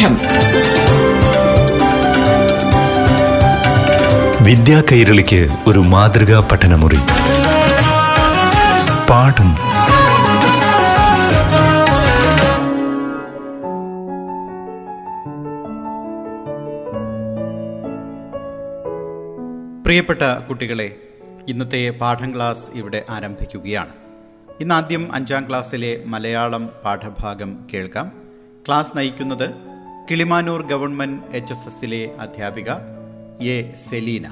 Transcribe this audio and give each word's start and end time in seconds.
പാഠം 0.00 0.16
വിദ്യാ 4.44 4.82
കൈരളിക്ക് 4.92 5.48
ഒരു 5.66 5.78
മാതൃകാ 5.78 6.48
പഠനമുറി. 6.52 6.98
പാഠം. 9.10 9.50
പ്രിയപ്പെട്ട 19.84 20.22
കുട്ടികളെ 20.48 20.96
ഇന്നത്തെ 21.48 21.90
പാഠം 21.90 22.34
ക്ലാസ് 22.34 22.70
ഇവിടെ 22.74 23.04
ആരംഭിക്കുകയാണ്. 23.10 23.92
ഇന്ന് 24.60 24.74
ആദ്യം 24.74 25.14
അഞ്ചാം 25.14 25.48
ക്ലാസ്സിലെ 25.48 26.02
മലയാളം 26.06 26.70
പാഠഭാഗം 26.84 27.66
കേൾക്കാം. 27.74 28.12
ക്ലാസ് 28.66 28.96
നയിക്കുന്നത് 28.96 29.69
കിളിമാനൂർ 30.10 30.62
ഗവൺമെന്റ് 30.62 31.36
എച്ച് 31.36 31.52
എസ് 31.52 31.68
എസിലെ 31.68 32.10
അധ്യാപിക 32.20 32.70
എ 33.42 33.72
സെലീന. 33.74 34.26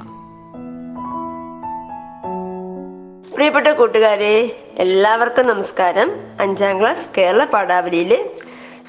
പ്രിയപ്പെട്ട 3.34 3.66
കൂട്ടുകാരെ 3.66 4.62
എല്ലാവർക്കും 4.78 5.46
നമസ്കാരം. 5.46 6.10
അഞ്ചാം 6.41 6.80
ക്ലാസ് 6.80 7.06
കേരള 7.19 7.45
പാഠാവലിയിലെ 7.45 8.30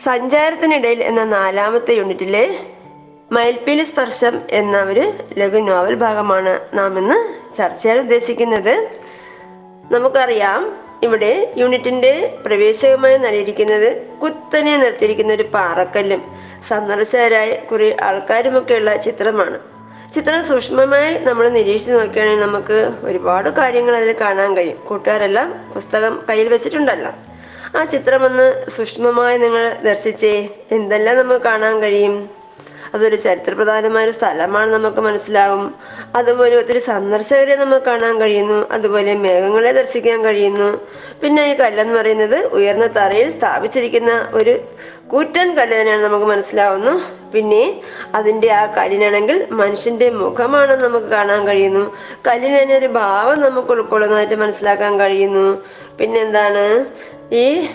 സഞ്ചാരത്തിനിടയിൽ 0.03 1.03
എന്ന 1.03 1.23
നാലാമത്തെ 1.23 1.93
യൂണിറ്റിലെ 1.93 2.59
മയിൽപ്പീലി 3.31 3.83
സ്പർശം 3.83 4.41
എന്ന 4.49 4.77
ഒരു 4.77 5.13
ലഘു 5.37 5.59
നോവൽ 5.59 5.95
ഭാഗമാണ് 5.95 6.59
നാം 6.73 6.99
ഇന്ന് 6.99 7.33
ചർച്ച 7.57 7.81
ചെയ്യാൻ 7.81 7.99
ഉദ്ദേശിക്കുന്നത്. 7.99 8.89
നമുക്കറിയാം 9.91 10.88
ഇവിടെ 11.03 11.53
യൂണിറ്റിന്റെ 11.57 12.37
പ്രവേശകമായി 12.45 13.17
നൽകിയിരിക്കുന്നത് 13.17 14.01
കുത്തനെ 14.23 14.77
നിർത്തിയിരിക്കുന്ന 14.77 15.33
ഒരു 15.33 15.43
പാറക്കല്ലും 15.43 16.23
സന്ദർശകരായ 16.69 17.51
കുറെ 17.51 17.95
ആൾക്കാരുമൊക്കെയുള്ള 18.03 18.95
ചിത്രമാണ്. 18.95 19.59
ചിത്രം 20.15 20.43
സൂക്ഷ്മമായി 20.43 21.19
നമ്മൾ 21.19 21.49
നിരീക്ഷിച്ച് 21.49 21.91
നോക്കുകയാണെങ്കിൽ 21.91 22.45
നമുക്ക് 22.45 22.91
ഒരുപാട് 23.03 23.49
കാര്യങ്ങൾ 23.49 23.95
അതിൽ 23.95 24.15
കാണാൻ 24.21 24.57
കഴിയും. 24.57 24.77
കൂട്ടുകാരെല്ലാം 24.87 25.71
പുസ്തകം 25.75 26.23
കയ്യിൽ 26.29 26.47
വെച്ചിട്ടുണ്ടല്ലോ. 26.47 27.11
ആ 27.79 27.85
ചിത്രം 27.85 28.25
ഒന്ന് 28.25 28.69
സൂക്ഷ്മമായി 28.77 29.37
നിങ്ങൾ 29.37 29.73
ദർശിച്ചേ 29.83 30.49
എന്തെല്ലാം 30.71 31.17
നമുക്ക് 31.17 31.41
കാണാൻ 31.41 31.79
കഴിയും? 31.79 32.38
അതൊരു 32.93 33.15
ചരിത്രപ്രധാനമായ 33.15 34.03
ഒരു 34.03 34.11
സ്ഥലമാണ് 34.11 34.73
നമുക്ക് 34.73 35.01
മനസ്സിലാവും. 35.01 35.75
അതുപോലെ 36.15 36.57
ഒത്തിരി 36.57 36.79
സന്ദർശകരെ 36.79 37.55
നമുക്ക് 37.55 37.85
കാണാൻ 37.85 38.21
കഴിയുന്നു. 38.21 38.69
അതുപോലെ 38.71 39.13
മേഘങ്ങളെ 39.13 39.71
ദർശിക്കാൻ 39.71 40.23
കഴിയുന്നു. 40.23 40.87
പിന്നെ 41.21 41.51
ഈ 41.51 41.55
കല്ലെന്ന് 41.55 41.99
പറയുന്നത് 41.99 42.45
ഉയർന്ന 42.45 42.87
തറയിൽ 42.87 43.37
സ്ഥാപിച്ചിരിക്കുന്ന 43.37 44.29
ഒരു 44.33 44.59
കൂറ്റൻ 45.07 45.55
കല്ല് 45.55 45.81
തന്നെയാണ് 45.81 46.03
നമുക്ക് 46.03 46.25
മനസ്സിലാവുന്നു. 46.25 47.01
പിന്നെ 47.31 47.81
അതിന്റെ 48.15 48.51
ആ 48.51 48.65
കല്ലിനാണെങ്കിൽ 48.65 49.47
മനുഷ്യന്റെ 49.51 50.09
മുഖമാണ് 50.09 50.83
നമുക്ക് 50.83 51.05
കാണാൻ 51.05 51.47
കഴിയുന്നു. 51.47 51.95
കല്ലിന് 52.27 52.61
തന്നെ 52.61 52.75
ഒരു 52.75 52.85
ഭാവം 52.85 53.41
നമുക്ക് 53.41 53.69
ഉൾക്കൊള്ളുന്നതായിട്ട് 53.69 54.35
മനസ്സിലാക്കാൻ 54.35 54.99
കഴിയുന്നു. 54.99 55.63
പിന്നെന്താണ് 55.97 56.85
ഈ 57.31 57.67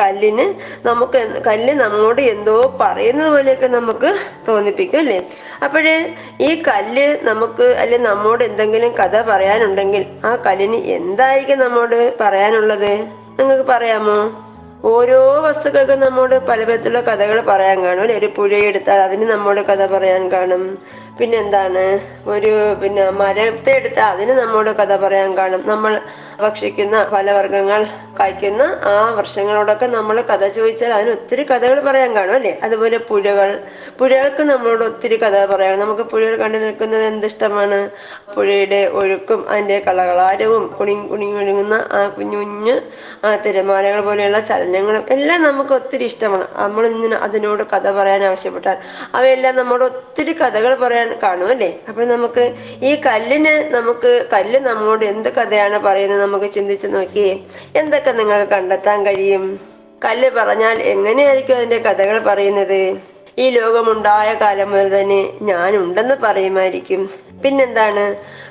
കല്ലിന് 0.00 0.54
നമുക്ക് 0.86 1.42
കല്ല് 1.46 1.74
നമ്മോട് 1.74 2.20
എന്തോ 2.20 2.76
പറയുന്നത് 2.80 3.30
പോലെയൊക്കെ 3.30 3.66
നമുക്ക് 3.66 4.10
തോന്നിപ്പിക്കും 4.48 4.98
അല്ലേ? 4.98 5.18
അപ്പോഴേ 5.62 6.14
ഈ 6.40 6.62
കല്ല് 6.62 7.18
നമുക്ക് 7.22 7.62
അല്ലെ 7.62 7.98
നമ്മോട് 7.98 8.44
എന്തെങ്കിലും 8.44 8.94
കഥ 8.96 9.22
പറയാനുണ്ടെങ്കിൽ 9.22 10.06
ആ 10.24 10.36
കല്ലിന് 10.36 10.76
എന്തായിരിക്കും 10.76 11.58
നമ്മോട് 11.58 12.18
പറയാനുള്ളത്? 12.20 12.92
നിങ്ങൾക്ക് 13.38 13.62
പറയാമോ? 13.62 14.18
ഓരോ 14.84 15.40
വസ്തുക്കൾക്കും 15.40 16.00
നമ്മോട് 16.00 16.46
പല 16.46 16.64
വിധത്തിലുള്ള 16.64 17.00
കഥകൾ 17.00 17.40
പറയാൻ 17.40 17.84
കാണും 17.84 18.16
ഒരു 18.16 18.26
പുഴയെടുത്താൽ 18.36 19.00
അതിന് 19.00 19.30
നമ്മോട് 19.30 19.60
കഥ 19.60 19.86
പറയാൻ 19.86 20.32
കാണും. 20.32 20.78
പിന്നെന്താണ്? 21.20 21.84
ഒരു 22.28 22.52
പിന്നെ 22.82 23.10
മരത്തെ 23.10 23.72
എടുത്ത് 23.76 24.00
അതിന് 24.00 24.32
നമ്മോട് 24.32 24.70
കഥ 24.70 24.96
പറയാൻ 24.96 25.36
കാണും. 25.36 25.62
നമ്മൾ 25.66 26.00
ഭക്ഷിക്കുന്ന 26.40 27.04
ഫലവർഗങ്ങൾ 27.04 27.86
കായ്ക്കുന്ന 28.20 28.62
ആ 28.84 29.14
വർഷങ്ങളോടൊക്കെ 29.14 29.86
നമ്മൾ 29.86 30.20
കഥ 30.20 30.48
ചോദിച്ചാൽ 30.48 30.92
അതിന് 30.92 31.10
ഒത്തിരി 31.10 31.42
കഥകൾ 31.42 31.80
പറയാൻ 31.80 32.14
കാണും 32.16 32.34
അല്ലേ? 32.34 32.60
അതുപോലെ 32.62 32.98
പുഴകൾ. 32.98 33.60
പുഴകൾക്ക് 33.98 34.42
നമ്മളോട് 34.42 34.84
ഒത്തിരി 34.84 35.16
കഥ 35.16 35.46
പറയാം. 35.46 35.80
നമുക്ക് 35.80 36.02
പുഴകൾ 36.02 36.36
കണ്ടു 36.36 36.58
നിൽക്കുന്നത് 36.58 37.04
എന്തിഷ്ടമാണ് 37.04 37.90
പുഴയുടെ 38.34 38.90
ഒഴുക്കും 38.94 39.48
അതിന്റെ 39.48 39.78
കളകളാരവും 39.78 40.66
കുണി 40.80 40.94
കുണി 41.10 41.26
ഒഴുകുന്ന 41.32 41.88
ആ 41.92 42.08
കുഞ്ഞു 42.08 42.36
കുഞ്ഞു 42.36 42.76
ആ 43.26 43.36
തിരമാലകൾ 43.36 44.00
പോലെയുള്ള 44.00 44.40
ചലനങ്ങളും 44.40 45.04
എല്ലാം 45.10 45.42
നമുക്ക് 45.42 45.72
ഒത്തിരി 45.72 46.04
ഇഷ്ടമാണ്. 46.04 46.46
നമ്മൾ 46.56 46.86
ഇങ്ങനെ 46.86 47.16
അതിനോട് 47.16 47.62
കഥ 47.62 47.90
പറയാൻ 47.90 48.24
ആവശ്യപ്പെട്ടാൽ 48.24 48.76
അവയെല്ലാം 49.14 49.56
നമ്മോട് 49.56 49.84
ഒത്തിരി 49.84 50.32
കഥകൾ 50.32 50.74
പറയാൻ 50.74 51.07
കാണും 51.22 51.48
അല്ലേ? 51.48 51.70
അപ്പൊ 51.88 52.04
നമുക്ക് 52.04 52.44
ഈ 52.82 52.94
കല്ലിന് 53.06 53.74
നമുക്ക് 53.74 54.26
കല്ല് 54.32 54.60
നമ്മോട് 54.60 55.04
എന്ത് 55.04 55.28
കഥയാണ് 55.28 55.78
പറയുന്നത് 55.78 56.22
നമുക്ക് 56.22 56.52
ചിന്തിച്ച് 56.52 56.86
നോക്കിയേ. 56.86 57.38
എന്തൊക്കെ 57.76 58.10
നിങ്ങൾ 58.10 58.44
കണ്ടെത്താൻ 58.44 59.06
കഴിയും? 59.06 59.60
കല്ല് 60.04 60.30
പറഞ്ഞാൽ 60.30 60.78
എങ്ങനെയായിരിക്കും 60.82 61.56
അതിന്റെ 61.56 61.78
കഥകൾ 61.78 62.18
പറയുന്നത്? 62.18 62.96
ഈ 63.38 63.50
ലോകമുണ്ടായ 63.50 64.34
കാലം 64.34 64.70
മുതൽ 64.70 65.00
തന്നെ 65.00 65.32
ഞാൻ 65.42 65.76
ഉണ്ടെന്ന് 65.76 66.14
പറയുമായിരിക്കും. 66.22 67.10
പിന്നെന്താണ്? 67.44 68.04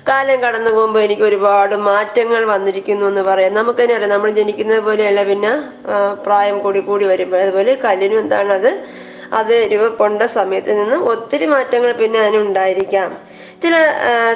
കാലം 0.09 0.41
കടന്നു 0.41 0.71
പോകുമ്പോൾ 0.71 0.99
എനിക്ക് 0.99 1.21
ഒരുപാട് 1.21 1.75
മാറ്റങ്ങൾ 1.75 2.45
വന്നിരിക്കുന്നു 2.45 3.05
എന്ന് 3.05 3.21
പറയാം. 3.21 3.53
നമുക്ക് 3.53 3.79
തന്നെ 3.79 3.95
അറിയാം. 3.95 4.11
നമ്മൾ 4.11 4.29
ജനിക്കുന്നത് 4.31 4.79
പോലെയല്ല 4.79 5.23
പിന്നെ 5.23 5.51
പ്രായം 6.25 6.59
കൂടി 6.59 6.79
കൂടി 6.79 7.05
വരുമ്പോൾ 7.05 7.37
അതുപോലെ 7.37 7.75
കല്ലിനും 7.75 8.19
എന്താണ് 8.19 8.53
അത് 8.53 8.71
അത് 9.33 9.67
രൂപപ്പെട്ട 9.71 10.23
സമയത്ത് 10.25 10.79
നിന്നും 10.79 11.09
ഒത്തിരി 11.09 11.45
മാറ്റങ്ങൾ 11.45 11.91
പിന്നെ 11.91 12.19
അതിനുണ്ടായിരിക്കാം 12.19 13.17
ചില 13.63 13.75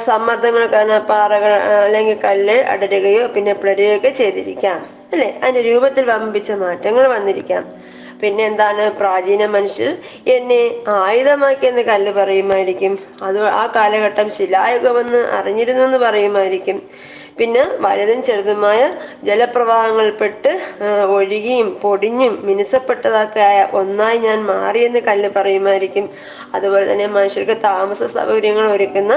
സമ്മർദ്ദങ്ങൾ 0.06 0.66
കാരണം 0.66 1.06
പാറകൾ 1.06 1.52
അല്ലെങ്കിൽ 1.85 2.19
കല്ല് 2.24 2.63
അടരുകയോ 2.63 3.28
പിന്നെ 3.28 3.53
പിളരുകയോ 3.53 3.97
ഒക്കെ 3.97 4.09
ചെയ്തിരിക്കാം. 4.09 4.80
അല്ലെ? 5.13 5.40
അതിന്റെ 5.44 5.62
രൂപത്തിൽ 5.62 6.06
വമ്പിച്ച 6.06 6.51
മാറ്റങ്ങൾ 6.51 7.07
വന്നിരിക്കാം. 7.07 7.63
പിന്നെ 8.22 8.46
എന്താണ്? 8.46 8.90
പ്രാചീന 8.91 9.46
മനുഷ്യർ 9.46 9.97
എന്നെ 10.28 10.75
ആയുധമാക്കിയെന്ന് 10.88 11.81
കല്ല് 11.81 12.12
പറയുമായിരിക്കും. 12.12 13.00
അത് 13.22 13.44
ആ 13.44 13.72
കാലഘട്ടം 13.75 14.31
ശിലായുഗമെന്ന് 14.31 15.18
അറിഞ്ഞിരുന്നു 15.18 15.84
എന്ന് 15.84 15.97
പറയുമായിരിക്കും. 15.97 16.81
പിന്നെ 17.38 17.64
വലുതും 17.84 18.19
ചെറുതുമായ 18.24 18.80
ജലപ്രവാഹങ്ങൾപ്പെട്ട് 19.28 20.52
ഒഴുകിയും 21.16 21.69
പൊടിഞ്ഞും 21.84 22.34
മിനുസപ്പെട്ടതാക്കായ 22.47 23.58
ഒന്നായി 23.81 24.19
ഞാൻ 24.25 24.40
മാറിയെന്ന് 24.52 25.02
കല്ല് 25.08 25.30
പറയുമായിരിക്കും. 25.38 26.08
അതുപോലെ 26.53 26.86
തന്നെ 26.92 27.08
മനുഷ്യർക്ക് 27.18 27.58
താമസ 27.68 28.03
സൗകര്യങ്ങൾ 28.18 28.68
ഒരുക്കുന്ന 28.75 29.14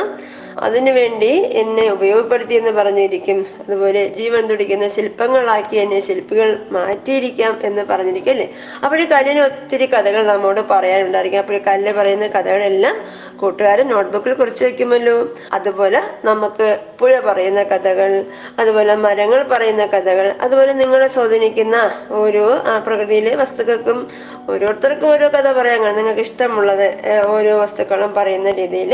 അതിനുവേണ്ടി 0.66 1.30
എന്നെ 1.60 1.92
ഉപയോഗപ്പെടുത്തി 1.92 2.54
എന്ന് 2.54 2.70
പറഞ്ഞിരിക്കും. 2.70 3.46
അതുപോലെ 3.60 4.02
ജീവൻ 4.06 4.42
തുടിക്കുന്ന 4.46 4.88
ശില്പങ്ങളാക്കി 4.88 5.76
എന്നെ 5.76 6.00
ശില്പികൾ 6.00 6.50
മാറ്റിയിരിക്കാം 6.70 7.54
എന്ന് 7.62 7.82
പറഞ്ഞിരിക്കും 7.82 8.32
അല്ലേ 8.32 8.48
അപ്പോൾ 8.84 9.04
കല്ലിന് 9.14 9.40
ഒത്തിരി 9.40 9.86
കഥകൾ 9.86 10.22
നമ്മോട് 10.22 10.60
പറയാനുണ്ടായിരിക്കും. 10.60 11.38
അപ്പോൾ 11.38 11.54
ഈ 11.54 11.62
കല്ല് 11.66 11.92
പറയുന്ന 11.92 12.26
കഥകളെല്ലാം 12.26 12.96
കൂട്ടുകാരൻ 13.36 13.88
നോട്ട്ബുക്കിൽ 13.88 14.34
കുറിച്ച് 14.34 14.64
വെക്കുമല്ലോ. 14.64 15.36
അതുപോലെ 15.52 16.02
നമുക്ക് 16.24 16.78
പുഴ 17.00 17.20
പറയുന്ന 17.20 17.62
കഥകൾ 17.62 18.24
അതുപോലെ 18.58 18.94
മരങ്ങൾ 18.96 19.42
പറയുന്ന 19.42 19.86
കഥകൾ 19.86 20.34
അതുപോലെ 20.40 20.72
നിങ്ങളെ 20.72 21.08
സ്വാധീനിക്കുന്ന 21.08 21.76
ഓരോ 22.10 22.46
പ്രകൃതിയിലെ 22.86 23.34
വസ്തുക്കൾക്കും 23.34 24.08
ഓരോരുത്തർക്കും 24.48 25.08
ഓരോ 25.08 25.28
കഥ 25.28 25.52
പറയാൻ 25.52 25.96
നിങ്ങൾക്ക് 25.96 26.20
ഇഷ്ടമുള്ളത് 26.20 26.86
ഓരോ 27.26 27.58
വസ്തുക്കളും 27.58 28.14
പറയുന്ന 28.14 28.50
രീതിയിൽ 28.50 28.92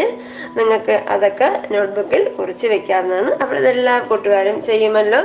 നിങ്ങൾക്ക് 0.56 0.92
അതൊക്കെ 1.08 1.49
നോട്ട്ബുക്കിൽ 1.72 2.22
കുറിച്ച് 2.38 2.66
വെക്കാവുന്നതാണ്. 2.66 3.32
അപ്പോൾ 3.42 3.56
ഇതെല്ലാ 3.60 3.98
കൂട്ടുകാരും 3.98 4.56
ചെയ്യുമല്ലോ. 4.70 5.20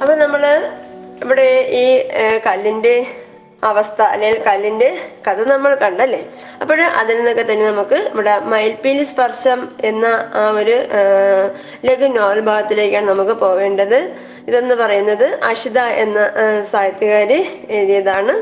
അപ്പൊ 0.00 0.14
നമ്മൾ 0.24 0.42
ഇവിടെ 1.24 1.48
ഈ 1.82 1.84
കല്ലിന്റെ 2.46 2.96
അവസ്ഥ 3.68 4.00
അല്ലെങ്കിൽ 4.14 4.40
കല്ലിന്റെ 4.46 4.88
കഥ 5.26 5.44
നമ്മൾ 5.50 5.72
കണ്ടല്ലേ? 5.82 6.20
അപ്പോൾ 6.62 6.80
അതിൽ 7.00 7.16
നിന്നൊക്കെ 7.18 7.44
തന്നെ 7.50 7.66
നമുക്ക് 7.70 7.98
ഇവിടെ 8.14 8.34
മയിൽപ്പീലി 8.52 9.04
സ്പർശം 9.12 9.60
എന്ന 9.90 10.06
ആ 10.40 10.42
ഒരു 10.60 10.76
ലഘു 11.88 12.08
നോവൽ 12.16 12.40
ഭാഗത്തിലേക്കാണ് 12.50 13.06
നമുക്ക് 13.12 13.34
പോവേണ്ടത്. 13.44 13.98
ഇതെന്ന് 14.48 14.74
പറയുന്നത് 14.82 15.26
അഷിത 15.50 15.80
എന്ന 16.04 16.18
സാഹിത്യകാരി 16.72 17.40
എഴുതിയതാണ്. 17.76 18.34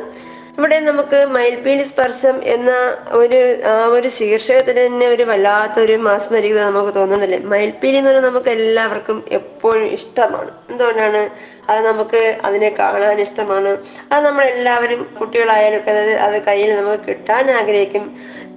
ഇവിടെ 0.58 0.80
നമുക്ക് 0.80 1.26
മയിൽപ്പീലി 1.26 1.82
സ്പർശം 1.82 2.36
എന്ന 2.44 2.70
ഒരു 3.10 3.38
ആ 3.62 3.86
ഒരു 3.86 4.08
ശീർഷകത്തിന് 4.08 4.80
തന്നെ 4.86 5.06
ഒരു 5.06 5.22
വല്ലാത്തൊരു 5.22 5.96
മാസ്മരികത 5.96 6.64
നമുക്ക് 6.64 6.94
തോന്നുന്നുണ്ടല്ലേ 6.94 7.38
മയിൽപ്പീലി 7.44 7.96
എന്ന് 7.96 8.10
പറഞ്ഞാൽ 8.10 8.30
നമുക്ക് 8.30 8.48
എല്ലാവർക്കും 8.48 9.24
എപ്പോഴും 9.30 9.86
ഇഷ്ടമാണ്. 9.86 10.50
എന്തുകൊണ്ടാണ്? 10.70 11.22
അത് 11.70 11.80
നമുക്ക് 11.86 12.20
അതിനെ 12.44 12.70
കാണാൻ 12.78 13.20
ഇഷ്ടമാണ്. 13.20 13.72
അത് 14.12 14.24
നമ്മൾ 14.24 14.44
എല്ലാവരും 14.44 15.14
കുട്ടികളായാലും 15.20 15.78
ഒക്കെ 15.78 15.90
അത് 16.26 16.42
കയ്യിൽ 16.42 16.76
നമുക്ക് 16.76 17.04
കിട്ടാൻ 17.08 17.50
ആഗ്രഹിക്കും. 17.50 18.06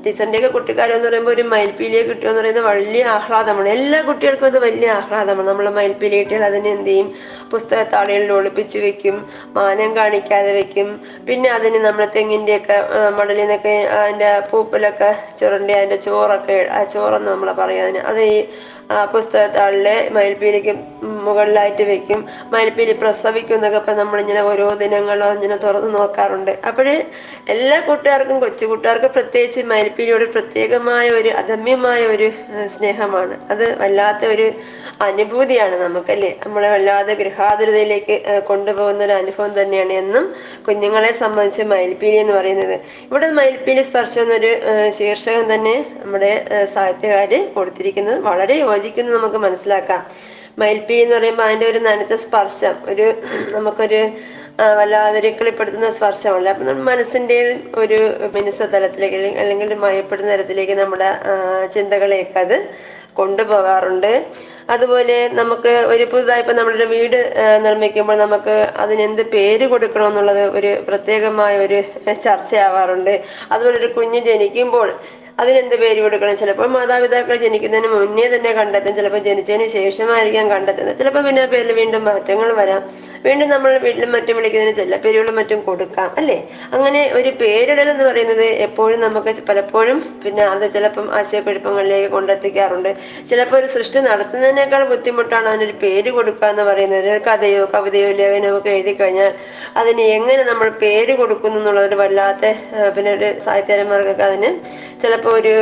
ടീച്ചറിന്റെയൊക്കെ 0.05 0.49
കുട്ടിക്കാലം 0.55 0.95
എന്ന് 0.97 1.07
പറയുമ്പോൾ 1.09 1.33
ഒരു 1.35 1.43
മയിൽപ്പീലിയെ 1.53 2.01
കിട്ടുക 2.09 2.27
എന്ന് 2.29 2.41
പറയുന്നത് 2.41 2.65
വലിയ 2.71 3.03
ആഹ്ലാദമാണ്. 3.17 3.69
എല്ലാ 3.77 3.99
കുട്ടികൾക്കും 4.07 4.47
അത് 4.51 4.59
വലിയ 4.67 4.89
ആഹ്ലാദമാണ്. 4.99 5.47
നമ്മൾ 5.49 5.67
മയിൽപ്പീലി 5.77 6.17
കിട്ടിയാൽ 6.21 6.45
അതിനെ 6.49 6.69
എന്ത് 6.77 6.89
ചെയ്യും? 6.89 7.09
പുസ്തകത്താളുകളിൽ 7.53 8.31
ഒളിപ്പിച്ച് 8.37 8.77
വെക്കും 8.85 9.17
മാനം 9.57 9.91
കാണിക്കാതെ 9.95 10.53
വെക്കും. 10.59 10.87
പിന്നെ 11.27 11.49
അതിന് 11.57 11.81
നമ്മൾ 11.87 12.05
തെങ്ങിന്റെയൊക്കെ 12.17 12.77
മടലിൽ 13.17 13.41
നിന്നൊക്കെ 13.41 13.75
അതിന്റെ 14.03 14.31
പൂപ്പലൊക്കെ 14.51 15.11
ചുരണ്ടി 15.41 15.73
അതിന്റെ 15.79 15.99
ചോറൊക്കെ 16.07 16.57
ചോറെന്ന് 16.93 17.31
നമ്മൾ 17.31 17.51
പറയും. 17.61 17.83
അതിന് 17.85 18.01
അത് 18.11 18.21
ഈ 18.35 18.39
പുസ്തകത്താളിലെ 19.13 19.93
മയിൽപ്പീലിക്ക് 20.15 20.73
മുകളിലായിട്ട് 21.27 21.83
വെക്കും. 21.91 22.19
മയിൽപ്പീലി 22.53 22.93
പ്രസവിക്കും 23.03 23.55
എന്നൊക്കെ 23.57 23.79
ഇപ്പം 23.81 23.95
നമ്മളിങ്ങനെ 24.01 24.41
ഓരോ 24.49 24.67
ദിനങ്ങളും 24.81 25.31
ഇങ്ങനെ 25.37 25.57
തുറന്ന് 25.63 25.89
നോക്കാറുണ്ട്. 25.99 26.51
അപ്പോൾ 26.69 26.89
എല്ലാ 27.53 27.77
കൂട്ടുകാർക്കും 27.87 28.37
കൊച്ചു 28.43 28.65
കൂട്ടുകാർക്ക് 28.71 29.09
പ്രത്യേകിച്ച് 29.17 29.63
മയിൽപ്പീലിയോട് 29.95 30.31
പ്രത്യേകമായ 30.33 31.05
ഒരു 31.09 31.29
അദമ്യമായ 31.41 32.01
ഒരു 32.13 32.27
സ്നേഹമാണ്. 32.73 33.35
അത് 33.51 33.63
വല്ലാത്ത 33.81 34.23
ഒരു 34.33 34.47
അനുഭൂതിയാണ് 35.01 35.75
നമുക്കല്ലേ? 35.83 36.31
നമ്മളെ 36.45 36.69
വല്ലാതെ 36.73 37.13
ഗൃഹാതുരതയിലേക്ക് 37.21 38.15
കൊണ്ടുപോകുന്ന 38.49 39.01
ഒരു 39.03 39.15
അനുഭവം 39.21 39.53
തന്നെയാണ് 39.61 39.93
എന്നും 40.01 40.25
കുഞ്ഞുങ്ങളെ 40.67 41.11
സംബന്ധിച്ച് 41.21 41.63
മയിൽപ്പീലി 41.71 42.17
എന്ന് 42.23 42.33
പറയുന്നത്. 42.33 42.75
ഇവിടെ 43.07 43.31
മയിൽപ്പീലി 43.39 43.83
സ്പർശം 43.89 44.21
എന്നൊരു 44.21 44.51
ശീർഷകം 44.99 45.47
തന്നെ 45.53 45.75
നമ്മുടെ 46.03 46.33
സാഹിത്യകാര് 46.73 47.39
കൊടുത്തിരിക്കുന്നത്. 47.55 48.19
വളരെ 48.29 48.57
യോജിക്കുന്നു 48.65 49.13
നമുക്ക് 49.17 49.41
മനസ്സിലാക്കാം. 49.47 50.03
മയിൽപ്പീലി 50.59 51.03
എന്ന് 51.05 51.15
പറയുമ്പോൾ 51.15 51.43
അതിന്റെ 51.43 51.69
ഒരു 51.71 51.79
നനുത്ത 51.87 52.15
സ്പർശം 52.25 52.75
ഒരു 52.91 53.07
നമുക്കൊരു 53.55 54.01
വല്ലാതെ 54.77 55.19
ഒരു 55.19 55.27
കിളിപ്പെടുത്തുന്ന 55.27 55.89
സ്പർശമല്ല. 55.91 56.49
അപ്പൊ 56.49 56.63
നമ്മുടെ 56.65 56.85
മനസ്സിന്റെ 56.85 57.37
ഒരു 57.75 57.97
മിനുസ 58.33 58.61
തലത്തിലേക്ക് 58.61 59.37
അല്ലെങ്കിൽ- 59.37 59.73
മയപ്പെടുന്ന 59.75 60.31
തരത്തിലേക്ക് 60.31 60.71
നമ്മുടെ 60.71 61.09
ചിന്തകളെയൊക്കെ 61.73 62.39
അത് 62.39 62.57
കൊണ്ടുപോകാറുണ്ട്. 63.13 64.25
അതുപോലെ 64.69 65.29
നമുക്ക് 65.33 65.69
ഒരു 65.69 66.03
പുതുതായി 66.03 66.39
ഇപ്പൊ 66.39 66.53
നമ്മളൊരു 66.53 66.83
വീട് 66.83 67.17
നിർമ്മിക്കുമ്പോൾ 67.63 68.17
നമുക്ക് 68.17 68.55
അതിനെന്ത് 68.77 69.21
പേര് 69.21 69.67
കൊടുക്കണം 69.67 70.07
എന്നുള്ളത് 70.07 70.43
ഒരു 70.57 70.83
പ്രത്യേകമായ 70.87 71.57
ഒരു 71.57 71.77
ചർച്ചയാവാറുണ്ട്. 72.25 73.13
അതുപോലെ 73.51 73.77
ഒരു 73.77 73.87
കുഞ്ഞ് 73.87 74.19
ജനിക്കുമ്പോൾ 74.19 74.89
അതിനെന്ത് 75.41 75.75
പേര് 75.81 75.99
കൊടുക്കണം? 76.03 76.35
ചിലപ്പോൾ 76.41 76.67
മാതാപിതാക്കൾ 76.75 77.35
ജനിക്കുന്നതിന് 77.45 77.89
മുന്നേ 77.93 78.27
തന്നെ 78.35 78.51
കണ്ടെത്തും. 78.59 78.93
ചിലപ്പോൾ 78.99 79.21
ജനിച്ചതിന് 79.27 79.67
ശേഷമായിരിക്കാം 79.77 80.45
കണ്ടെത്തുന്നത്. 80.53 80.97
ചിലപ്പോൾ 80.99 81.23
പിന്നെ 81.27 81.43
പേരിൽ 81.53 81.71
വീണ്ടും 81.79 82.03
മാറ്റങ്ങൾ 82.09 82.49
വരാം. 82.59 82.81
വീണ്ടും 83.25 83.47
നമ്മൾ 83.49 83.71
വീട്ടിലും 83.85 84.11
മറ്റും 84.15 84.35
വിളിക്കുന്നതിന് 84.37 84.75
ചില 84.79 84.97
പേരുകളും 85.05 85.35
മറ്റും 85.39 85.59
കൊടുക്കാം 85.67 86.09
അല്ലേ? 86.19 86.37
അങ്ങനെ 86.75 87.01
ഒരു 87.17 87.29
പേരിടൽ 87.41 87.87
എന്ന് 87.93 88.05
പറയുന്നത് 88.09 88.45
എപ്പോഴും 88.67 88.99
നമുക്ക് 89.05 89.33
പലപ്പോഴും 89.49 89.99
പിന്നെ 90.23 90.43
അത് 90.53 90.65
ചിലപ്പം 90.75 91.07
ആശയക്കുഴപ്പങ്ങളിലേക്ക് 91.19 92.09
കൊണ്ടെത്തിക്കാറുണ്ട്. 92.15 92.91
ചിലപ്പോൾ 93.29 93.57
ഒരു 93.61 93.67
സൃഷ്ടി 93.75 93.99
നടത്തുന്നതിനേക്കാൾ 94.09 94.83
ബുദ്ധിമുട്ടാണ് 94.93 95.47
അതിനൊരു 95.51 95.75
പേര് 95.83 96.09
കൊടുക്കുക 96.17 96.47
എന്ന് 96.53 96.65
പറയുന്നത്. 96.71 97.09
ഒരു 97.15 97.21
കഥയോ 97.29 97.65
കവിതയോ 97.75 98.09
ലേഖനമോ 98.21 98.57
ഒക്കെ 98.59 98.71
എഴുതി 98.77 98.93
കഴിഞ്ഞാൽ 99.01 99.31
അതിന് 99.81 100.05
എങ്ങനെ 100.17 100.43
നമ്മൾ 100.51 100.67
പേര് 100.83 101.15
കൊടുക്കുന്നു 101.21 101.59
എന്നുള്ളതൊരു 101.59 101.99
വല്ലാത്ത 102.03 102.45
പിന്നെ 102.95 103.11
ഒരു 103.17 103.29
സാഹിത്യകാരന്മാർക്കൊക്കെ 103.45 104.25
അതിന് 104.29 104.51
ചിലപ്പോൾ 105.05 105.33
ഒരു 105.39 105.53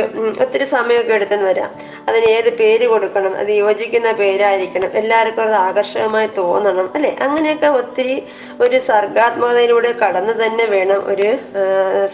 ഒത്തിരി 0.44 0.66
സമയമൊക്കെ 0.74 1.14
എടുത്തെന്ന് 1.18 1.48
വരാം. 1.50 1.70
അതിന് 2.08 2.26
ഏത് 2.36 2.50
പേര് 2.60 2.86
കൊടുക്കണം 2.92 3.32
അത് 3.42 3.50
യോജിക്കുന്ന 3.62 4.10
പേരായിരിക്കണം. 4.20 4.90
എല്ലാവർക്കും 5.00 5.42
അത് 5.48 5.56
ആകർഷകമായി 5.66 6.28
തോന്നണം 6.38 6.88
അല്ലെ? 6.96 7.12
അങ്ങനെയൊക്കെ 7.26 7.68
ഒത്തിരി 7.80 8.16
ഒരു 8.64 8.78
സർഗാത്മകതയിലൂടെ 8.90 9.90
കടന്നു 10.02 10.34
തന്നെ 10.42 10.64
വേണം 10.74 11.00
ഒരു 11.12 11.28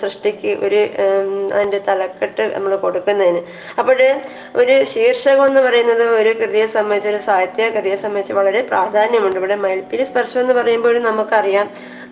സൃഷ്ടിക്ക് 0.00 0.52
ഒരു 0.66 0.80
അതിന്റെ 1.54 1.80
തലക്കെട്ട് 1.88 2.44
നമ്മൾ 2.54 2.72
കൊടുക്കുന്നതിന്. 2.84 3.42
അപ്പോൾ 3.78 4.00
ഒരു 4.62 4.76
ശീർഷകം 4.92 5.44
എന്ന് 5.50 5.60
പറയുന്നത് 5.66 6.04
ഒരു 6.20 6.32
കൃതിയെ 6.40 6.66
സംബന്ധിച്ച് 6.76 7.10
ഒരു 7.12 7.20
സാഹിത്യ 7.28 7.68
കൃതിയെ 7.76 7.96
സംബന്ധിച്ച് 8.04 8.34
വളരെ 8.40 8.62
പ്രാധാന്യമുണ്ട്. 8.70 9.38
ഇവിടെ 9.42 9.56
മയിൽപ്പിരി 9.64 10.04
സ്പർശം 10.10 10.40
എന്ന് 10.40 10.54
പറയുമ്പോഴും 10.60 11.02
നമുക്കറിയാം 11.10 11.66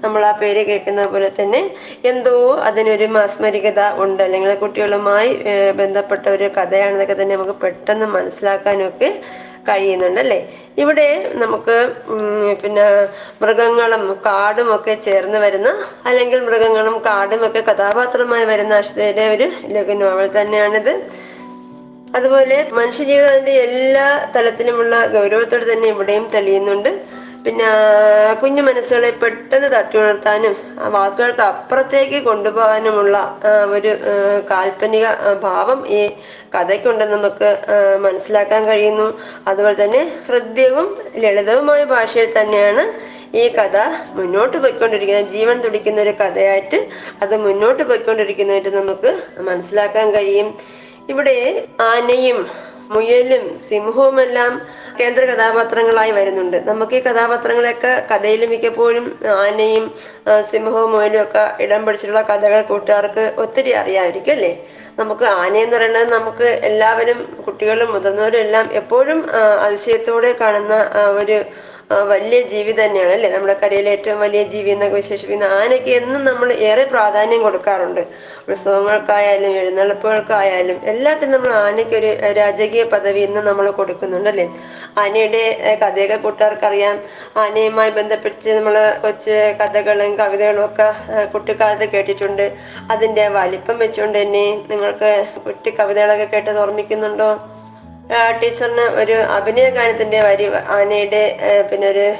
നമ്മൾ 0.05 0.23
ആ 0.27 0.33
പേര് 0.33 0.63
കേൾക്കുന്ന 0.67 1.03
പോലെ 1.13 1.29
തന്നെ 1.41 1.61
എന്തോ 2.05 2.35
അതിനൊരു 2.69 3.07
മാസ്മരികത 3.17 3.81
ഉണ്ട്. 4.05 4.23
അല്ലെങ്കിൽ 4.23 4.55
കുട്ടികളുമായി 4.55 5.31
ബന്ധപ്പെട്ട 5.81 6.25
ഒരു 6.29 6.49
കഥയാണെന്നൊക്കെ 6.57 7.17
തന്നെ 7.21 7.35
നമുക്ക് 7.37 7.57
പെട്ടെന്ന് 7.65 8.07
മനസ്സിലാക്കാനൊക്കെ 8.07 9.11
കഴിയുന്നുണ്ട് 9.69 10.21
അല്ലേ? 10.21 10.39
ഇവിടെ 10.79 11.07
നമുക്ക് 11.35 11.77
പിന്നെ 12.63 12.85
മൃഗങ്ങളും 13.43 14.05
കാടും 14.27 14.69
ഒക്കെ 14.75 14.95
ചേർന്ന് 15.07 15.39
വരുന്ന 15.39 15.71
അല്ലെങ്കിൽ 16.07 16.39
മൃഗങ്ങളും 16.41 16.97
കാടും 17.07 17.43
ഒക്കെ 17.47 17.61
കഥാപാത്രമായി 17.61 18.45
വരുന്ന 18.45 18.75
അശ്വതയുടെ 18.75 19.25
ഒരു 19.35 19.49
ലഘു 19.75 19.97
നോവൽ 20.03 20.29
തന്നെയാണിത്. 20.39 20.93
അതുപോലെ 22.17 22.59
മനുഷ്യജീവിതത്തിന്റെ 22.73 23.55
എല്ലാ 23.67 24.07
തലത്തിലുമുള്ള 24.37 25.07
ഗൗരവത്തോടെ 25.07 25.67
തന്നെ 25.73 25.89
ഇവിടെയും 25.89 26.25
തെളിയുന്നുണ്ട്. 26.35 26.91
പിന്നെ 27.45 27.67
കുഞ്ഞു 28.41 28.63
മനസ്സുകളെ 28.69 29.11
പെട്ടെന്ന് 29.21 29.69
തട്ടി 29.75 29.97
ഉണർത്താനും 29.99 30.55
വാക്കുകൾക്ക് 30.97 31.43
അപ്പുറത്തേക്ക് 31.43 32.19
കൊണ്ടുപോകാനുമുള്ള 32.29 33.17
ഒരു 33.77 33.93
കാൽപ്പനിക 34.51 35.07
ഭാവം 35.47 35.81
ഈ 35.99 36.01
കഥയ്ക്കുണ്ടെന്ന് 36.55 37.17
നമുക്ക് 37.17 37.51
മനസ്സിലാക്കാൻ 38.07 38.63
കഴിയുന്നു. 38.71 39.09
അതുപോലെ 39.49 39.77
തന്നെ 39.85 40.03
ഹൃദ്യവും 40.27 40.89
ലളിതവുമായ 41.25 41.83
ഭാഷയിൽ 41.95 42.31
തന്നെയാണ് 42.39 42.85
ഈ 43.41 43.45
കഥ 43.59 43.77
മുന്നോട്ട് 44.19 44.57
പോയിക്കൊണ്ടിരിക്കുന്നത്. 44.57 45.33
ജീവൻ 45.37 45.57
തുടിക്കുന്ന 45.65 45.99
ഒരു 46.07 46.15
കഥയായിട്ട് 46.21 46.79
അത് 47.23 47.35
മുന്നോട്ട് 47.47 47.83
പോയിക്കൊണ്ടിരിക്കുന്നതായിട്ട് 47.83 48.73
നമുക്ക് 48.81 49.13
മനസ്സിലാക്കാൻ 49.51 50.07
കഴിയും. 50.17 50.49
ഇവിടെ 51.13 51.37
ആനയും 51.91 52.39
മുയലും 52.89 53.45
സിംഹവുമെല്ലാം 53.69 54.53
കേന്ദ്ര 55.01 55.23
കഥാപാത്രങ്ങളായി 55.31 56.13
വരുന്നുണ്ട്. 56.19 56.57
നമുക്ക് 56.71 56.95
ഈ 56.95 57.01
കഥാപാത്രങ്ങളെയൊക്കെ 57.01 57.93
കഥയിൽ 58.11 58.43
മിക്കപ്പോഴും 58.53 59.07
ആനയും 59.37 59.85
സിംഹവും 60.51 60.91
മുയലും 60.95 61.21
ഒക്കെ 61.23 61.45
ഇടം 61.65 61.83
പിടിച്ചിട്ടുള്ള 61.87 62.23
കഥകൾ 62.31 62.61
കൂട്ടുകാർക്ക് 62.71 63.25
ഒത്തിരി 63.45 63.73
അറിയാമായിരിക്കും 63.83 64.35
അല്ലേ? 64.37 64.53
നമുക്ക് 64.99 65.27
ആനയെന്ന് 65.41 65.77
പറയുന്നത് 65.77 66.09
നമുക്ക് 66.13 66.49
എല്ലാവരും 66.71 67.19
കുട്ടികളും 67.47 67.91
മുതിർന്നവരും 67.95 68.41
എല്ലാം 68.47 68.67
എപ്പോഴും 68.81 69.21
അതിശയത്തോടെ 69.67 70.33
കാണുന്ന 70.43 70.77
ഒരു 71.21 71.39
വലിയ 71.91 72.41
ജീവി 72.43 72.73
തന്നെയാണ് 72.79 73.13
അല്ലെ? 73.13 73.29
നമ്മുടെ 73.35 73.55
കരയിലെ 73.63 73.91
ഏറ്റവും 73.91 74.19
വലിയ 74.21 74.43
ജീവി 74.43 74.71
എന്നൊക്കെ 74.71 74.97
വിശേഷിപ്പിക്കുന്ന 74.97 75.47
ആനയ്ക്ക് 75.61 75.93
എന്നും 76.01 76.25
നമ്മൾ 76.25 76.53
ഏറെ 76.53 76.85
പ്രാധാന്യം 76.85 77.43
കൊടുക്കാറുണ്ട്. 77.43 78.03
ഉത്സവങ്ങൾക്കായാലും 78.49 79.53
എഴുന്നള്ളിപ്പുകൾക്കായാലും 79.61 80.79
എല്ലാത്തിനും 80.93 81.35
നമ്മൾ 81.37 81.53
ആനയ്ക്ക് 81.53 81.97
ഒരു 82.01 82.11
രാജകീയ 82.41 82.85
പദവി 82.95 83.21
ഇന്ന് 83.21 83.41
നമ്മൾ 83.41 83.71
കൊടുക്കുന്നുണ്ട് 83.81 84.31
അല്ലെ? 84.33 84.47
ആനയുടെ 85.03 85.43
കഥയൊക്കെ 85.83 86.17
കൂട്ടുകാർക്കറിയാം. 86.17 86.99
ആനയുമായി 87.37 87.91
ബന്ധപ്പെട്ട് 87.91 88.49
നമ്മൾ 88.59 88.77
കൊച്ച് 89.05 89.37
കഥകളും 89.61 90.17
കവിതകളും 90.17 90.65
ഒക്കെ 90.65 90.89
കുട്ടിക്കാലത്ത് 91.35 91.89
കേട്ടിട്ടുണ്ട്. 91.95 92.47
അതിന്റെ 92.91 93.29
വലിപ്പം 93.29 93.79
വെച്ചുകൊണ്ട് 93.79 94.19
തന്നെ 94.23 94.47
നിങ്ങൾക്ക് 94.73 95.13
കുട്ടി 95.47 95.71
കവിതകളൊക്കെ 95.71 96.25
കേട്ടത് 96.25 96.59
ഓർമ്മിക്കുന്നുണ്ടോ? 96.59 97.31
ടീച്ചറിന് 98.43 99.01
ഒരു 99.01 99.13
അഭിനയ 99.13 99.71
ഗാനത്തിന്റെ 99.71 100.21
വരി 100.21 100.51
ആനയുടെ 100.77 101.39
പിന്നെ 101.71 101.89
ഒരു 101.89 102.15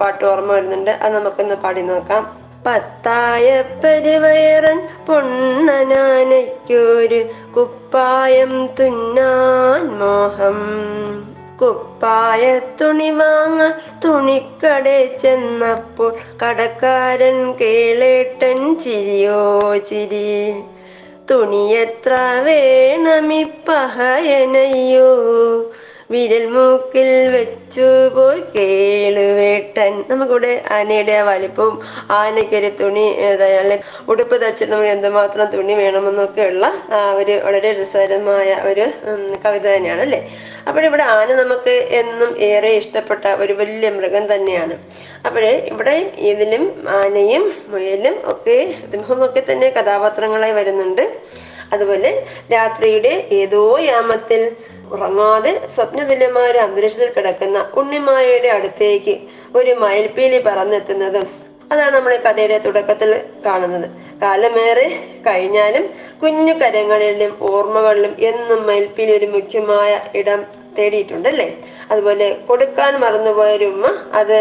പാട്ട് 0.00 0.24
ഓർമ്മ 0.24 0.52
വരുന്നുണ്ട്. 0.52 0.90
അത് 0.90 1.14
നമുക്കൊന്ന് 1.14 1.54
പാടി 1.54 1.80
നോക്കാം. 1.80 2.40
പത്തായ 2.66 3.64
പെരുവയറൻ 3.84 4.88
പൊണ്ണനാനയ്ക്കൊരു 5.06 7.24
കുപ്പായം 7.56 8.68
തുന്നാൻ 8.80 9.98
മോഹം. 9.98 10.60
കുപ്പായ 11.62 12.60
തുണി 12.80 13.10
വാങ്ങ 13.10 13.70
തുണിക്കട 14.04 14.86
ചെന്നപ്പോൾ 15.22 16.14
കടക്കാരൻ 16.42 17.52
കേളേട്ടൻ 17.52 18.80
ചിരിയോ 18.84 19.74
ചിരി. 19.90 20.54
തുണിയെത്ര 21.30 22.12
വേണമിപ്പഹയനയ്യോ 22.38 23.00
വിരൽ 26.14 26.44
മൂക്കിൽ 26.54 27.08
വെച്ചു 27.34 27.86
പോയി 28.16 28.40
കേളുവേട്ടൻ 28.54 29.94
നമുക്കിവിടെ 30.10 30.50
ആനയുടെ 30.76 31.14
ആ 31.20 31.22
വലിപ്പവും 31.28 31.76
ആനയ്ക്കൊരു 32.18 32.70
തുണി 32.80 33.04
അയാളെ 33.46 33.76
ഉടുപ്പ് 34.12 34.36
തച്ചിടണമെങ്കിൽ 34.42 34.92
എന്തുമാത്രം 34.96 35.48
തുണി 35.54 35.74
വേണമെന്നൊക്കെയുള്ള 35.82 36.66
ഒരു 37.20 37.36
വളരെ 37.46 37.72
രസകരമായ 37.80 38.50
ഒരു 38.70 38.84
കവിത 39.44 39.66
തന്നെയാണ് 39.74 40.02
അല്ലേ? 40.06 40.20
അപ്പോൾ 40.68 40.82
ഇവിടെ 40.88 41.04
ആന 41.16 41.28
നമുക്ക് 41.42 41.74
എന്നും 42.00 42.30
ഏറെ 42.50 42.70
ഇഷ്ടപ്പെട്ട 42.82 43.24
ഒരു 43.44 43.52
വലിയ 43.52 43.90
മൃഗം 43.90 44.26
തന്നെയാണ്. 44.34 44.76
അപ്പോൾ 45.26 45.44
ഇവിടെ 45.72 45.96
ഇതിലും 46.30 46.64
ആനയും 46.98 47.44
മുയലും 47.72 48.16
ഒക്കെ 48.34 48.58
സിംഹമൊക്കെ 48.92 49.42
തന്നെ 49.50 49.70
കഥാപാത്രങ്ങളായി 49.70 50.52
വരുന്നുണ്ട്. 50.52 51.04
അതുപോലെ 51.72 52.10
രാത്രിയുടെ 52.52 53.12
ഏതോ 53.40 53.62
യാമത്തിൽ 53.92 54.42
ഉറങ്ങാതെ 54.94 55.52
സ്വപ്നതുല്യമായ 55.74 56.52
അന്തരീക്ഷത്തിൽ 56.66 57.10
കിടക്കുന്ന 57.16 57.58
ഉണ്ണിമായയുടെ 57.80 58.50
അടുത്തേക്ക് 58.56 59.14
ഒരു 59.60 59.74
മയിൽപ്പീലി 59.84 60.38
പറന്നെത്തുന്നതും 60.48 61.26
അതാണ് 61.72 61.92
നമ്മൾ 61.96 62.12
കഥയുടെ 62.24 62.56
തുടക്കത്തിൽ 62.64 63.10
കാണുന്നത്. 63.46 63.86
കാലമേറെ 64.22 64.88
കഴിഞ്ഞാലും 65.26 65.84
കുഞ്ഞു 66.22 66.54
കരങ്ങളിലും 66.62 67.32
ഓർമ്മകളിലും 67.52 68.12
എന്നും 68.30 68.60
മയൽപ്പീലി 68.68 69.12
ഒരു 69.18 69.28
മുഖ്യമായ 69.36 69.92
ഇടം 70.20 70.40
തേടിയിട്ടുണ്ട് 70.76 71.28
തേടിയിട്ടുണ്ടല്ലേ? 71.30 71.48
അതുപോലെ 71.92 72.26
കൊടുക്കാൻ 72.46 72.92
മറന്നുപോയ 73.02 73.50
ഒരു 73.58 73.66
ഉമ്മ 73.72 73.86
അത് 74.20 74.38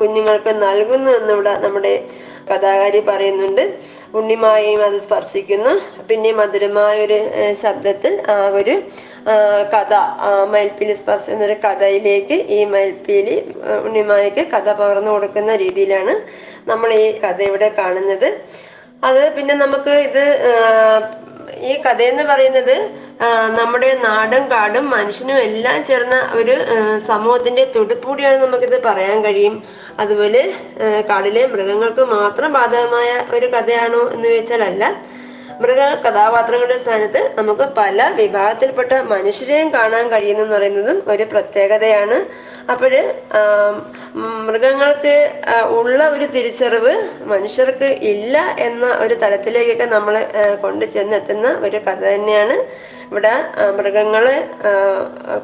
കുഞ്ഞുങ്ങൾക്ക് 0.00 0.52
നൽകുന്നു 0.62 1.10
എന്നിവിടെ 1.18 1.52
നമ്മുടെ 1.64 1.92
കഥാകാരി 2.50 3.00
പറയുന്നുണ്ട്. 3.10 3.64
ഉണ്ണിമായയും 4.18 4.82
അത് 4.88 4.96
സ്പർശിക്കുന്നു. 5.06 5.72
പിന്നെ 6.08 6.32
മധുരമായ 6.40 6.96
ഒരു 7.06 7.18
ശബ്ദത്തിൽ 7.62 8.12
ആ 8.34 8.36
ഒരു 8.60 8.74
കഥ 9.72 9.94
മയിൽപ്പീലി 10.52 10.94
സ്പർശം 11.00 11.32
എന്നൊരു 11.34 11.56
കഥയിലേക്ക് 11.64 12.36
ഈ 12.56 12.58
മയിൽപ്പീലി 12.74 13.36
ഉണ്ണിമായക്ക് 13.86 14.42
കഥ 14.54 14.68
പകർന്നു 14.80 15.10
കൊടുക്കുന്ന 15.14 15.54
രീതിയിലാണ് 15.64 16.14
നമ്മൾ 16.70 16.90
ഈ 17.04 17.06
കഥ 17.24 17.40
ഇവിടെ 17.50 17.68
കാണുന്നത്. 17.80 18.28
അത് 19.08 19.22
പിന്നെ 19.36 19.54
നമുക്ക് 19.64 19.94
ഇത് 20.08 20.24
ഈ 21.70 21.72
ഈ 21.82 22.04
എന്ന് 22.12 22.24
പറയുന്നത് 22.30 22.76
നമ്മുടെ 23.58 23.90
നാടും 24.06 24.42
കാടും 24.52 24.86
മനുഷ്യനും 24.96 25.36
എല്ലാം 25.48 25.78
ചേർന്ന 25.88 26.16
ഒരു 26.38 26.54
സമൂഹത്തിന്റെ 27.10 27.64
തുടുപ്പൂടിയാണ് 27.74 28.38
നമുക്കിത് 28.44 28.78
പറയാൻ 28.88 29.18
കഴിയും. 29.26 29.54
അതുപോലെ 30.02 30.42
കാടിലെ 31.10 31.42
മൃഗങ്ങൾക്ക് 31.52 32.04
മാത്രം 32.16 32.50
ബാധകമായ 32.58 33.10
ഒരു 33.36 33.46
കഥയാണോ 33.54 34.02
എന്ന് 34.14 34.26
ചോദിച്ചാൽ 34.32 34.64
അല്ല 34.70 34.84
മൃഗ 35.62 35.80
കഥാപാത്രങ്ങളുടെ 36.04 36.76
സ്ഥാനത്ത് 36.78 37.20
നമുക്ക് 37.38 37.66
പല 37.78 38.08
വിഭാഗത്തിൽപ്പെട്ട 38.18 38.92
മനുഷ്യരെയും 39.12 39.68
കാണാൻ 39.74 40.04
കഴിയുന്നു 40.12 40.42
എന്ന് 40.44 40.54
പറയുന്നതും 40.56 40.98
ഒരു 41.12 41.24
പ്രത്യേകതയാണ്. 41.32 42.18
അപ്പോഴ് 42.72 43.00
മൃഗങ്ങൾക്ക് 44.46 45.14
ഉള്ള 45.78 46.00
ഒരു 46.14 46.26
തിരിച്ചറിവ് 46.34 46.94
മനുഷ്യർക്ക് 47.32 47.88
ഇല്ല 48.12 48.38
എന്ന 48.66 48.86
ഒരു 49.04 49.14
തലത്തിലേക്കൊക്കെ 49.22 49.86
നമ്മൾ 49.94 50.16
കൊണ്ടു 50.64 50.84
ചെന്നെത്തുന്ന 50.96 51.48
ഒരു 51.68 51.80
കഥ 51.86 52.02
തന്നെയാണ്. 52.14 52.56
ഇവിടെ 53.10 53.34
മൃഗങ്ങളെ 53.78 54.36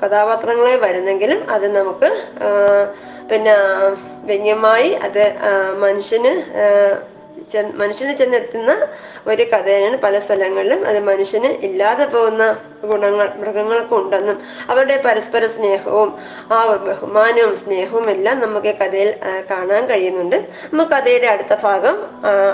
കഥാപാത്രങ്ങളെ 0.03 0.77
വരുന്നെങ്കിലും 0.77 1.41
അത് 1.51 1.67
നമുക്ക് 1.79 2.11
പിന്നെ 3.31 3.55
വ്യംഗ്യമായി 4.31 4.91
അത് 5.07 5.25
മനുഷ്യന് 5.85 6.33
മനുഷ്യന് 7.75 8.17
ചെന്നെത്തുന്ന 8.17 8.87
ഒരു 9.27 9.43
കഥയാണ് 9.43 9.97
പല 9.97 10.19
സ്ഥലങ്ങളിലും 10.19 10.87
അത് 10.87 11.01
മനുഷ്യന് 11.01 11.47
ഇല്ലാതെ 11.47 12.05
പോകുന്ന 12.05 12.57
ഗുണങ്ങൾ 12.85 13.33
മൃഗങ്ങൾക്ക് 13.37 13.95
ഉണ്ടെന്നും 13.95 14.43
അവരുടെ 14.71 15.03
പരസ്പര 15.05 15.47
സ്നേഹവും 15.47 16.19
ആ 16.53 16.75
ബഹുമാനവും 16.75 17.57
സ്നേഹവും 17.57 18.11
എല്ലാം 18.11 18.41
നമുക്ക് 18.41 18.75
കഥയിൽ 18.77 19.15
കാണാൻ 19.51 19.87
കഴിയുന്നുണ്ട്. 19.87 20.37
നമുക്ക് 20.73 20.91
കഥയുടെ 20.91 21.27
അടുത്ത 21.27 21.55
ഭാഗം 21.63 21.97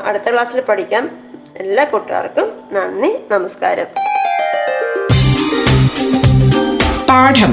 അടുത്ത 0.04 0.30
ക്ലാസ്സിൽ 0.32 0.61
പഠിക്കാം. 0.61 1.11
എല്ലാ 1.56 1.85
കൂട്ടുകാർക്കും 1.85 2.52
നന്ദി 2.73 3.16
നമസ്കാരം. 3.30 3.87
പാഠം. 7.08 7.52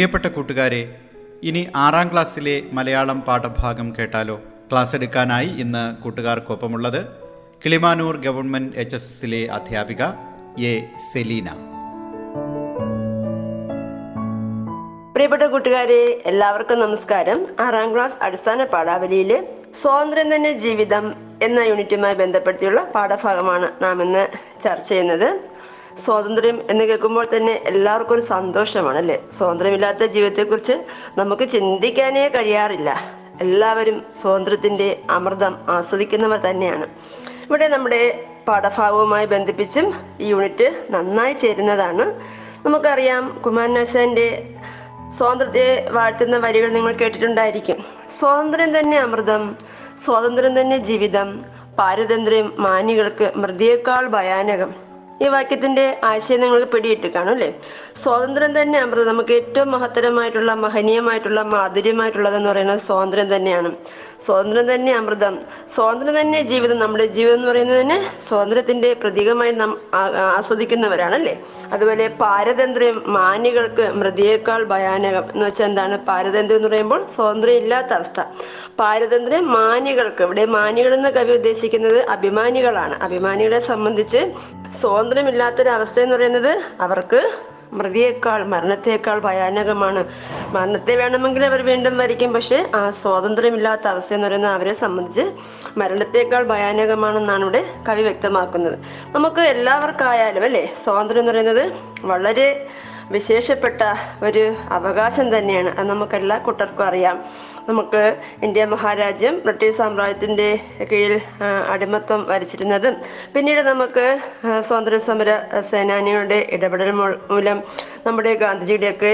പ്രിയപ്പെട്ട 0.00 0.26
കൂട്ടുകാരെ 0.26 0.96
ഇനി 1.42 1.68
ആറാം 1.76 2.08
ക്ലാസ്സിലെ 2.12 2.62
മലയാളം 2.72 3.20
പാഠഭാഗം 3.20 3.92
കേട്ടാലോ? 3.98 4.40
ക്ലാസ് 4.70 4.96
എടുക്കാനായി 4.96 5.46
ഇന്ന് 5.46 6.02
കൂട്ടുകാർക്കൊപ്പമുള്ളത് 6.02 7.06
കിളിമാനൂർ 7.64 8.16
ഗവൺമെന്റ് 8.16 8.76
എച്ച് 8.76 8.96
എസ് 8.96 9.04
എസിലെ 9.04 9.52
അധ്യാപിക 9.52 10.02
എ 10.64 10.72
സെലീന. 11.12 11.48
പ്രിയപ്പെട്ട 15.12 15.42
കൂട്ടുകാരെ 15.42 16.22
എല്ലാവർക്കും 16.26 16.80
നമസ്കാരം. 16.80 17.46
ആറാം 17.60 17.94
ക്ലാസ് 17.94 18.24
അടിസ്ഥാന 18.24 18.64
പാഠാവലിയിലെ 18.64 19.48
സ്വാതന്ത്ര്യം 19.82 20.34
തന്നെ 20.34 20.52
ജീവിതം 20.52 21.14
എന്ന 21.42 21.60
യൂണിറ്റുമായി 21.60 22.14
ബന്ധപ്പെടുത്തിയുള്ള 22.14 22.84
പാഠഭാഗമാണ് 22.84 23.68
നാം 23.82 24.02
ഇന്ന് 24.02 24.28
ചർച്ച 24.64 24.88
ചെയ്യുന്നത്. 24.88 25.59
സ്വാതന്ത്ര്യം 26.04 26.62
എന്ന് 26.70 26.84
കേൾക്കുമ്പോൾ 26.84 27.26
തന്നെ 27.36 27.62
എല്ലാവർക്കും 27.66 28.14
ഒരു 28.14 28.20
സന്തോഷമാണ് 28.20 28.98
അല്ലേ 28.98 29.22
സ്വാതന്ത്ര്യമില്ലാത്ത 29.38 30.04
ജീവിതത്തെക്കുറിച്ച് 30.04 30.72
നമുക്ക് 31.18 31.48
ചിന്തിക്കാനേ 31.48 32.28
കഴിയാറില്ല. 32.28 33.00
എല്ലാവരും 33.40 34.02
സ്വാതന്ത്ര്യത്തിന്റെ 34.22 35.00
അമൃതം 35.10 35.58
ആസ്വദിക്കുന്നവർ 35.68 36.38
തന്നെയാണ്. 36.38 36.86
ഇവിടെ 37.46 37.68
നമ്മുടെ 37.68 38.24
പാഠഭാഗവുമായി 38.48 39.26
ബന്ധിപ്പിച്ചും 39.26 39.94
ഈ 40.20 40.26
യൂണിറ്റ് 40.26 40.86
നന്നായി 40.90 41.32
ചേരുന്നതാണ്. 41.32 42.20
നമുക്കറിയാം 42.66 43.42
കുമാരനാശാന്റെ 43.46 44.54
സ്വാതന്ത്ര്യത്തെ 45.18 45.88
വാഴ്ത്തുന്ന 45.90 46.38
വരികൾ 46.38 46.68
നിങ്ങൾ 46.68 46.92
കേട്ടിട്ടുണ്ടായിരിക്കും. 46.92 47.84
സ്വാതന്ത്ര്യം 48.18 48.78
തന്നെ 48.78 48.98
അമൃതം 48.98 49.56
സ്വാതന്ത്ര്യം 50.04 50.60
തന്നെ 50.60 50.76
ജീവിതം 50.76 51.44
പാരതന്ത്ര്യം 51.78 52.52
മാനികൾക്ക് 52.58 53.32
മൃതിയേക്കാൾ 53.36 54.08
ഭയാനകം. 54.08 54.89
ഈ 55.20 55.28
വാക്യത്തിന്റെ 55.28 55.84
ആശയം 56.04 56.40
നിങ്ങൾക്ക് 56.40 56.68
പിടിയിട്ട് 56.72 57.08
കാണും 57.16 57.32
അല്ലേ? 57.32 57.50
സ്വാതന്ത്ര്യം 58.02 58.52
തന്നെ 58.60 58.78
അമൃതം. 58.78 59.08
നമുക്ക് 59.08 59.32
ഏറ്റവും 59.32 59.70
മഹത്തരമായിട്ടുള്ള 59.70 60.54
മഹനീയമായിട്ടുള്ള 60.64 61.40
മാധുര്യമായിട്ടുള്ളതെന്ന് 61.54 62.48
പറയുന്നത് 62.48 62.80
സ്വാതന്ത്ര്യം 62.86 63.28
തന്നെയാണ്. 63.36 63.70
സ്വാതന്ത്ര്യം 64.24 64.74
തന്നെ 64.74 64.92
അമൃതം. 64.96 65.34
സ്വാതന്ത്ര്യം 65.74 66.16
തന്നെ 66.20 66.40
ജീവിതം. 66.50 66.78
നമ്മുടെ 66.78 67.06
ജീവിതം 67.16 67.34
എന്ന് 67.34 67.48
പറയുന്നത് 67.48 67.80
തന്നെ 67.80 67.98
സ്വാതന്ത്ര്യത്തിന്റെ 68.28 68.92
പ്രതീകമായി 69.02 69.52
നാം 69.60 69.72
ആസ്വദിക്കുന്നവരാണല്ലേ? 70.38 71.34
അതുപോലെ 71.72 72.06
പാരതന്ത്ര്യം 72.22 73.02
മാന്യകൾക്ക് 73.16 73.90
മൃതിയേക്കാൾ 74.00 74.64
ഭയാനകം. 74.74 75.24
എന്ന് 75.32 75.46
വെച്ചാൽ 75.46 75.64
എന്താണ്? 75.64 75.98
പാരതന്ത്ര്യം 76.10 76.58
എന്ന് 76.60 76.68
പറയുമ്പോൾ 76.68 77.02
സ്വാതന്ത്ര്യം 77.16 77.58
ഇല്ലാത്ത 77.62 77.92
അവസ്ഥ. 77.98 78.20
പാരതന്ത്ര്യം 78.78 79.46
മാന്യകൾക്ക്. 79.52 80.22
ഇവിടെ 80.28 80.44
മാന്യകൾ 80.56 80.94
എന്ന 80.94 81.10
കവി 81.10 81.32
ഉദ്ദേശിക്കുന്നത് 81.32 82.00
അഭിമാനികളാണ്. 82.16 82.96
അഭിമാനികളെ 83.08 83.60
സംബന്ധിച്ച് 83.70 84.20
സ്വാതന്ത്ര്യമില്ലാത്തൊരവസ്ഥ 84.80 85.98
എന്ന് 86.00 86.16
പറയുന്നത് 86.16 86.52
അവർക്ക് 86.80 87.20
മൃതിയേക്കാൾ 87.72 88.44
മരണത്തേക്കാൾ 88.44 89.18
ഭയാനകമാണ്. 89.18 90.04
മരണത്തെ 90.48 90.96
വേണമെങ്കിൽ 90.96 91.44
അവർ 91.44 91.64
വീണ്ടും 91.64 91.98
വരിക്കും 91.98 92.32
പക്ഷെ 92.32 92.70
ആ 92.74 92.90
സ്വാതന്ത്ര്യമില്ലാത്ത 92.90 93.86
അവസ്ഥ 93.86 94.14
എന്ന് 94.14 94.26
പറയുന്നത് 94.26 94.52
അവരെ 94.52 94.74
സംബന്ധിച്ച് 94.74 95.24
മരണത്തേക്കാൾ 95.76 96.44
ഭയാനകമാണെന്നാണ് 96.44 97.42
ഇവിടെ 97.42 97.64
കവി 97.88 98.02
വ്യക്തമാക്കുന്നത്. 98.02 98.78
നമുക്ക് 99.10 99.40
എല്ലാവർക്കായാലും 99.40 100.44
അല്ലേ 100.44 100.74
സ്വാതന്ത്ര്യം 100.84 101.20
എന്ന് 101.20 101.32
പറയുന്നത് 101.32 101.72
വളരെ 102.06 102.66
വിശേഷപ്പെട്ട 103.10 103.82
ഒരു 104.24 104.54
അവകാശം 104.70 105.38
തന്നെയാണ്. 105.38 105.78
അത് 105.78 105.88
നമുക്ക് 105.88 106.14
എല്ലാ 106.14 106.38
കൂട്ടർക്കും 106.38 106.84
അറിയാം. 106.84 107.24
നമുക്ക് 107.70 108.02
ഇന്ത്യ 108.46 108.64
മഹാരാജ്യം 108.72 109.34
ബ്രിട്ടീഷ് 109.44 109.76
സാമ്രാജ്യത്തിന്റെ 109.80 110.48
കീഴിൽ 110.90 111.14
അടിമത്തം 111.74 112.20
വരിച്ചിരുന്നതും. 112.30 112.94
പിന്നീട് 113.34 113.62
നമുക്ക് 113.70 114.04
സ്വാതന്ത്ര്യ 114.68 115.00
സമര 115.08 115.30
സേനാനികളുടെ 115.70 116.38
ഇടപെടൽ 116.56 116.90
മൂലം 117.00 117.58
നമ്മുടെ 118.06 118.32
ഗാന്ധിജിയുടെയൊക്കെ 118.42 119.12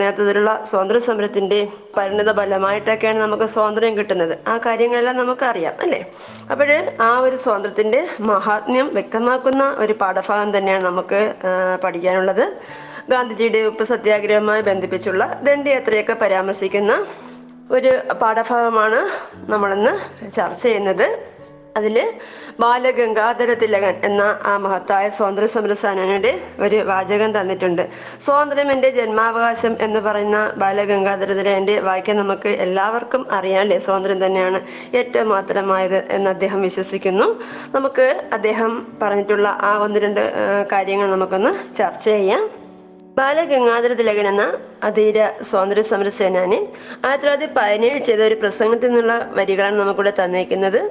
നേതൃത്വത്തിലുള്ള 0.00 0.52
സ്വാതന്ത്ര്യ 0.70 1.02
സമരത്തിന്റെ 1.08 1.60
പരിണിത 1.96 2.30
ഫലമായിട്ടൊക്കെയാണ് 2.38 3.20
നമുക്ക് 3.24 3.46
സ്വാതന്ത്ര്യം 3.54 3.94
കിട്ടുന്നത്. 3.98 4.34
ആ 4.52 4.56
കാര്യങ്ങളെല്ലാം 4.66 5.16
നമുക്ക് 5.22 5.44
അറിയാം 5.50 5.74
അല്ലേ? 5.84 6.00
അപ്പോഴ് 6.52 6.78
ആ 7.08 7.10
ഒരു 7.26 7.36
സ്വാതന്ത്ര്യത്തിന്റെ 7.44 8.00
മഹാത്മ്യം 8.32 8.88
വ്യക്തമാക്കുന്ന 8.96 9.64
ഒരു 9.84 9.96
പാഠഭാഗം 10.02 10.50
തന്നെയാണ് 10.56 10.84
നമുക്ക് 10.90 11.20
പഠിക്കാനുള്ളത്. 11.84 12.44
ഗാന്ധിജിയുടെ 13.12 13.60
ഉപ്പ് 13.70 13.84
സത്യാഗ്രഹവുമായി 13.90 14.62
ബന്ധിപ്പിച്ചുള്ള 14.68 15.24
ദണ്ഡിയാത്രയൊക്കെ 15.46 16.14
പരാമർശിക്കുന്ന 16.22 16.92
ഒരു 17.70 17.98
പാഠഭാഗമാണ് 18.22 19.00
നമ്മളിന്ന് 19.50 19.92
ചർച്ച 20.36 20.62
ചെയ്യുന്നത്. 20.62 21.18
അതിൽ 21.76 22.12
ബാലഗംഗാധര 22.60 23.52
തിലകൻ 23.52 24.00
എന്ന 24.04 24.38
ആ 24.42 24.56
മഹത്തായ 24.56 25.08
സ്വാതന്ത്ര്യ 25.08 25.46
സമര 25.46 25.72
സേനയുടെ 25.72 26.40
ഒരു 26.60 26.76
വാചകം 26.76 27.40
തന്നിട്ടുണ്ട്. 27.40 27.88
സ്വാതന്ത്ര്യം 28.24 28.72
എന്റെ 28.72 28.90
ജന്മാവകാശം 28.90 29.76
എന്ന് 29.80 30.00
പറയുന്ന 30.00 30.52
ബാലഗംഗാധര 30.56 31.32
തിലകന്റെ 31.32 31.80
വാക്യം 31.80 32.16
നമുക്ക് 32.16 32.48
എല്ലാവർക്കും 32.48 33.32
അറിയാമല്ലേ 33.32 33.78
സ്വാതന്ത്ര്യം 33.78 34.26
തന്നെയാണ് 34.26 34.60
ഏറ്റവും 34.96 35.28
മാത്രമായത് 35.28 36.04
എന്ന് 36.10 36.30
അദ്ദേഹം 36.30 36.62
വിശ്വസിക്കുന്നു. 36.62 37.42
നമുക്ക് 37.74 38.28
അദ്ദേഹം 38.32 38.86
പറഞ്ഞിട്ടുള്ള 39.02 39.48
ആ 39.48 39.78
ഒന്ന് 39.82 40.00
രണ്ട് 40.00 40.32
കാര്യങ്ങൾ 40.72 41.10
നമുക്കൊന്ന് 41.10 41.76
ചർച്ച 41.76 42.04
ചെയ്യാം. 42.04 42.65
ബാലഗംഗാധര 43.18 43.92
തിലകൻ 43.92 44.28
എന്ന 44.28 44.58
അധീര 44.82 45.28
സ്വാതന്ത്ര്യ 45.42 45.82
സമര 45.82 46.08
സേനാനി. 46.08 46.56
ആയിരത്തി 47.04 47.26
തൊള്ളായിരത്തി 47.26 47.52
പതിനേഴ് 47.56 48.04
ചെയ്ത 48.04 48.20
ഒരു 48.20 48.34
പ്രസംഗത്തിൽ 48.34 48.86
നിന്നുള്ള 48.86 49.28
വരികളാണ് 49.32 49.76
നമുക്കിവിടെ 49.80 50.12
തന്നേക്കുന്നത് 50.24 50.90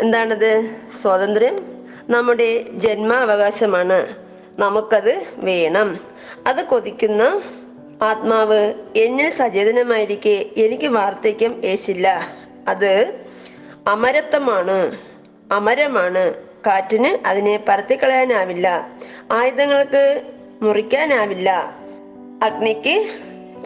എന്താണത്? 0.00 0.70
സ്വാതന്ത്ര്യം 1.02 1.56
നമ്മുടെ 2.10 2.62
ജന്മാവകാശമാണ്. 2.62 4.16
നമുക്കത് 4.58 5.22
വേണം. 5.36 5.98
അത് 6.46 6.64
കൊതിക്കുന്ന 6.64 7.42
ആത്മാവ് 8.02 8.74
എന്നിൽ 8.96 9.30
സചേതനമായിരിക്കെ 9.30 10.46
എനിക്ക് 10.56 10.86
വാർദ്ധക്യം 10.86 11.64
ഏശില്ല. 11.64 12.28
അത് 12.68 13.14
അമരത്വമാണ്. 13.88 14.98
അമരമാണ്. 15.52 16.34
കാറ്റിന് 16.66 17.28
അതിനെ 17.28 17.64
പരത്തിക്കളയാനാവില്ല 17.68 18.88
ആയുധങ്ങൾക്ക് 19.32 20.22
മുറിക്കാനാവില്ല. 20.62 21.48
അഗ്നിക്ക് 22.42 22.94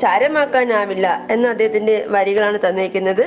ചാരമാക്കാനാവില്ല 0.00 1.06
എന്ന 1.30 1.46
അദ്ദേഹത്തിന്റെ 1.48 2.04
വരികളാണ് 2.08 2.58
തന്നിരിക്കുന്നത്. 2.66 3.24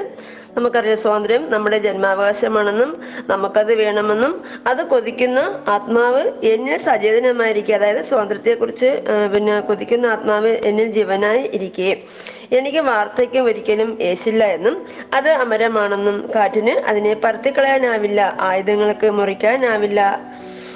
നമുക്കറിയാം 0.57 0.97
സ്വാതന്ത്ര്യം 0.97 1.43
നമ്മുടെ 1.51 1.77
ജന്മാവകാശമാണെന്നും 1.77 2.91
നമുക്കത് 3.27 3.73
വേണമെന്നും 3.75 4.33
അത് 4.67 4.81
കൊതിക്കുന്ന 4.83 5.39
ആത്മാവ് 5.67 6.23
എന്നിൽ 6.51 6.77
സചേതനമായിരിക്കുക. 6.77 7.75
അതായത് 7.75 8.01
സ്വാതന്ത്ര്യത്തെക്കുറിച്ച് 8.05 8.85
കുറിച്ച് 8.85 9.33
പിന്നെ 9.33 9.59
കൊതിക്കുന്ന 9.59 10.05
ആത്മാവ് 10.05 10.51
എന്നിൽ 10.69 10.87
ജീവനായി 10.91 11.43
ഇരിക്കേ. 11.53 11.91
എനിക്ക് 12.51 12.81
വാർദ്ധക്യം 12.89 13.45
ഒരിക്കലും 13.45 13.97
ഏശില്ല 14.01 14.43
എന്നും 14.57 14.75
അത് 15.13 15.29
അമരമാണെന്നും 15.43 16.17
കാറ്റിന് 16.35 16.73
അതിനെ 16.89 17.13
പറത്തിക്കളയാനാവില്ല. 17.23 18.21
ആയുധങ്ങൾക്ക് 18.49 19.09
മുറിക്കാനാവില്ല. 19.11 20.01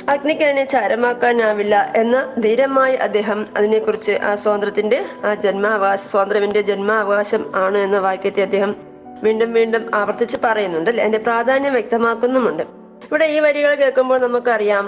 അഗ്നിക്ക് 0.07 0.43
അതിനെ 0.43 0.65
ചാരമാക്കാനാവില്ല 0.65 1.93
എന്ന 1.95 2.33
ധീരമായി 2.37 2.95
അദ്ദേഹം 2.95 3.47
അതിനെക്കുറിച്ച് 3.57 4.11
ആ 4.11 4.35
സ്വാതന്ത്ര്യത്തിന്റെ 4.35 5.05
ആ 5.25 5.33
ജന്മാവകാശ 5.33 5.99
സ്വാതന്ത്ര്യത്തിന്റെ 5.99 6.61
ജന്മാവകാശം 6.61 7.51
ആണ് 7.55 7.77
എന്ന 7.77 7.99
വാക്യത്തെ 7.99 8.41
അദ്ദേഹം 8.41 8.75
വീണ്ടും 9.23 9.53
വീണ്ടും 9.53 9.91
ആവർത്തിച്ച് 9.93 10.37
പറയുന്നുണ്ട് 10.43 10.89
അല്ലെ? 10.89 11.03
അതിന്റെ 11.03 11.17
പ്രാധാന്യം 11.17 11.73
വ്യക്തമാക്കുന്നുമുണ്ട്. 11.73 12.78
ഇവിടെ 13.09 13.25
ഈ 13.35 13.37
വരികൾ 13.39 13.71
കേൾക്കുമ്പോൾ 13.75 14.17
നമുക്കറിയാം 14.19 14.85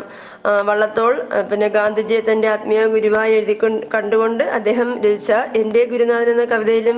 വള്ളത്തോൾ 0.67 1.13
പിന്നെ 1.49 1.67
ഗാന്ധിജിയെ 1.67 2.19
തന്റെ 2.27 2.47
ആത്മീയ 2.47 2.81
ഗുരുവായി 2.95 3.31
എഴുതി 3.37 3.55
കണ്ടുകൊണ്ട് 3.95 4.43
അദ്ദേഹം 4.57 4.89
രചിച്ച 5.05 5.31
എന്റെ 5.61 5.81
ഗുരുനാഥൻ 5.91 6.29
എന്ന 6.33 6.45
കവിതയിലും 6.45 6.97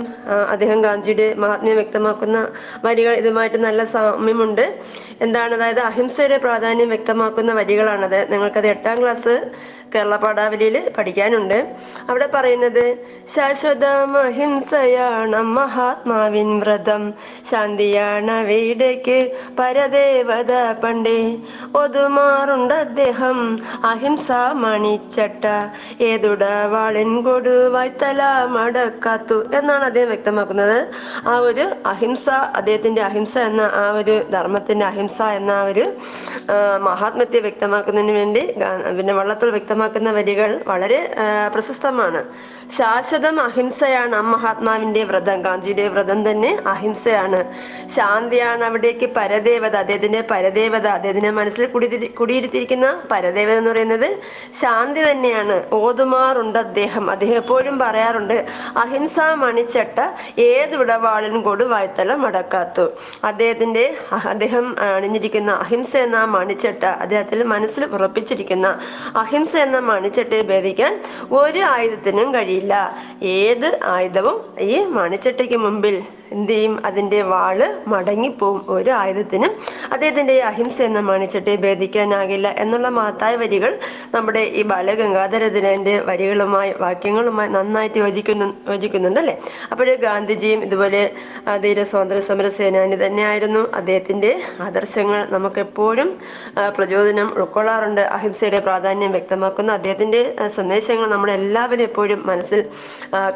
അദ്ദേഹം 0.53 0.79
ഗാന്ധിജിയുടെ 0.81 1.27
മഹാത്മ്യം 1.43 1.77
വ്യക്തമാക്കുന്ന 1.81 2.39
വരികൾ 2.85 3.13
ഇതുമായിട്ട് 3.21 3.59
നല്ല 3.67 3.83
സാമ്യമുണ്ട്. 3.93 4.65
എന്താണ് 5.21 5.53
അതായത് 5.55 5.81
അഹിംസയുടെ 5.89 6.37
പ്രാധാന്യം 6.37 6.89
വ്യക്തമാക്കുന്ന 6.93 7.53
വരികളാണത്. 7.59 8.19
നിങ്ങൾക്കത് 8.31 8.67
എട്ടാം 8.73 8.97
ക്ലാസ് 9.01 9.35
കേരള 9.95 10.15
പാഠാവലിയിൽ 10.15 10.75
പഠിക്കാനുണ്ട്. 10.97 11.57
അവിടെ 12.09 12.27
പറയുന്നത് 12.35 12.83
ശാശ്വതം 13.35 14.11
അഹിംസയാണ് 14.25 15.41
മഹാത്മാവിൻ 15.57 16.49
വ്രതം. 16.63 17.03
ശാന്തിയാണ് 17.51 18.37
വീടേക്ക് 18.51 19.17
പരദേവത 19.59 20.53
പണ്ടേ 20.83 21.12
ഒതുമാറുണ്ട് 21.75 22.73
അദ്ദേഹം. 22.73 23.37
അഹിംസ 23.85 24.27
മണിച്ചട്ട. 24.63 25.45
ഏതുട 26.03 26.43
വാളിൻ 26.71 27.21
കൊടു 27.21 27.55
തല 28.01 28.21
മടക്കാത്തു 28.55 29.37
എന്നാണ് 29.53 29.83
അദ്ദേഹം 29.83 30.07
വ്യക്തമാക്കുന്നത്. 30.07 30.77
ആ 31.27 31.37
ഒരു 31.47 31.65
അഹിംസ 31.85 32.29
അദ്ദേഹത്തിന്റെ 32.29 33.01
അഹിംസ 33.01 33.37
എന്ന 33.37 33.61
ആ 33.73 33.91
ഒരു 33.91 34.15
ധർമ്മത്തിന്റെ 34.31 34.85
അഹിംസ 34.85 35.21
എന്ന 35.37 35.51
ആ 35.51 35.63
ഒരു 35.63 35.85
മഹാത്മത്തെ 36.81 37.39
വ്യക്തമാക്കുന്നതിന് 37.39 38.11
വേണ്ടി 38.11 38.43
പിന്നെ 38.97 39.13
വള്ളത്തോൾ 39.13 39.49
വ്യക്തമാക്കുന്ന 39.51 40.11
വരികൾ 40.11 40.61
വളരെ 40.67 40.99
പ്രശസ്തമാണ്. 41.53 42.21
ശാശ്വതം 42.77 43.39
അഹിംസയാണ് 43.41 44.15
ആ 44.15 44.21
മഹാത്മാവിന്റെ 44.21 45.03
വ്രതം. 45.03 45.41
ഗാന്ധിയുടെ 45.41 45.87
വ്രതം 45.87 46.19
തന്നെ 46.29 46.51
അഹിംസയാണ്. 46.67 47.39
ശാന്തിയാണ് 47.95 48.63
അവിടേക്ക് 48.63 49.09
പരദേവത. 49.17 49.75
അദ്ദേഹത്തിന്റെ 49.75 50.21
പരദേവത. 50.31 50.87
അദ്ദേഹത്തിന്റെ 51.03 51.31
മനസ്സിൽ 51.37 51.63
കുടിതിരി 51.65 52.07
കുടിയിരുത്തിയിരിക്കുന്ന 52.19 52.87
പരദേവത 53.11 53.57
എന്ന് 53.57 53.71
പറയുന്നത് 53.71 54.05
ശാന്തി 54.61 55.01
തന്നെയാണ്. 55.09 55.55
ഓതുമാറുണ്ട് 55.77 56.59
അദ്ദേഹം. 56.59 57.11
അദ്ദേഹം 57.11 57.35
എപ്പോഴും 57.35 57.75
പറയാറുണ്ട് 57.79 58.35
അഹിംസ 58.77 59.17
മണിച്ചട്ട 59.41 59.97
ഏത് 60.41 60.75
വിടവാളിനും 60.77 61.41
കൊടുവായ്ത്തല 61.41 62.15
മടക്കാത്തു. 62.23 62.85
അദ്ദേഹത്തിന്റെ 63.23 63.83
അദ്ദേഹം 64.25 64.65
അണിഞ്ഞിരിക്കുന്ന 64.95 65.51
അഹിംസ 65.65 65.91
എന്ന 65.97 66.23
മണിച്ചട്ട 66.37 66.83
അദ്ദേഹത്തിൽ 67.03 67.43
മനസ്സിൽ 67.53 67.85
ഉറപ്പിച്ചിരിക്കുന്ന 67.85 68.67
അഹിംസ 69.15 69.53
എന്ന 69.57 69.79
മണിച്ചട്ടയെ 69.91 70.41
ഭേദിക്കാൻ 70.41 70.93
ഒരു 71.41 71.59
ആയുധത്തിനും 71.73 72.33
കഴിയില്ല. 72.33 72.73
ഏത് 73.37 73.69
ആയുധവും 73.95 74.37
ഈ 74.71 74.83
മണിച്ചട്ടയ്ക്ക് 74.99 75.57
മുമ്പിൽ 75.57 75.97
എന്ത് 76.33 76.51
ചെയ്യും 76.53 76.73
അതിന്റെ 76.87 77.19
വാൾ 77.31 77.59
മടങ്ങിപ്പോവും 77.93 78.61
ഒരു 78.75 78.91
ആയുധത്തിനും. 79.01 79.51
അദ്ദേഹത്തിന്റെ 79.93 80.33
ഈ 80.37 80.41
അഹിംസ 80.49 80.77
എന്ന 80.89 80.99
മണിച്ചട്ടയെ 81.09 81.57
ഭേദിക്കാനാകില്ല 81.65 82.47
എന്നുള്ള 82.63 82.87
മഹത്തായ 82.97 83.33
വരികൾ 83.43 83.71
നമ്മുടെ 84.15 84.43
ഈ 84.59 84.63
ബാലഗംഗാധര 84.71 85.43
തിലകന്റെ 85.55 85.95
വരികളുമായി 86.09 86.71
വാക്യങ്ങളുമായി 86.85 87.49
നന്നായിട്ട് 87.57 87.97
യോജിക്കുന്നു 88.03 88.47
യോജിക്കുന്നുണ്ട് 88.71 89.19
അല്ലേ 89.23 89.35
അപ്പോഴേ 89.71 89.95
ഗാന്ധിജിയും 90.05 90.61
ഇതുപോലെ 90.67 91.01
ധീര 91.63 91.83
സ്വാതന്ത്ര്യ 91.91 92.23
സമര 92.29 92.47
സേനാനി 92.57 92.97
തന്നെയായിരുന്നു. 93.03 93.61
അദ്ദേഹത്തിന്റെ 93.79 94.31
ആദർശങ്ങൾ 94.67 95.19
നമുക്ക് 95.35 95.59
എപ്പോഴും 95.65 96.09
പ്രചോദനം 96.77 97.27
ഉൾക്കൊള്ളാറുണ്ട്. 97.37 98.03
അഹിംസയുടെ 98.17 98.59
പ്രാധാന്യം 98.67 99.11
വ്യക്തമാക്കുന്ന 99.17 99.71
അദ്ദേഹത്തിന്റെ 99.79 100.21
സന്ദേശങ്ങൾ 100.57 101.07
നമ്മൾ 101.15 101.29
എല്ലാവരും 101.39 101.85
എപ്പോഴും 101.89 102.19
മനസ്സിൽ 102.31 102.59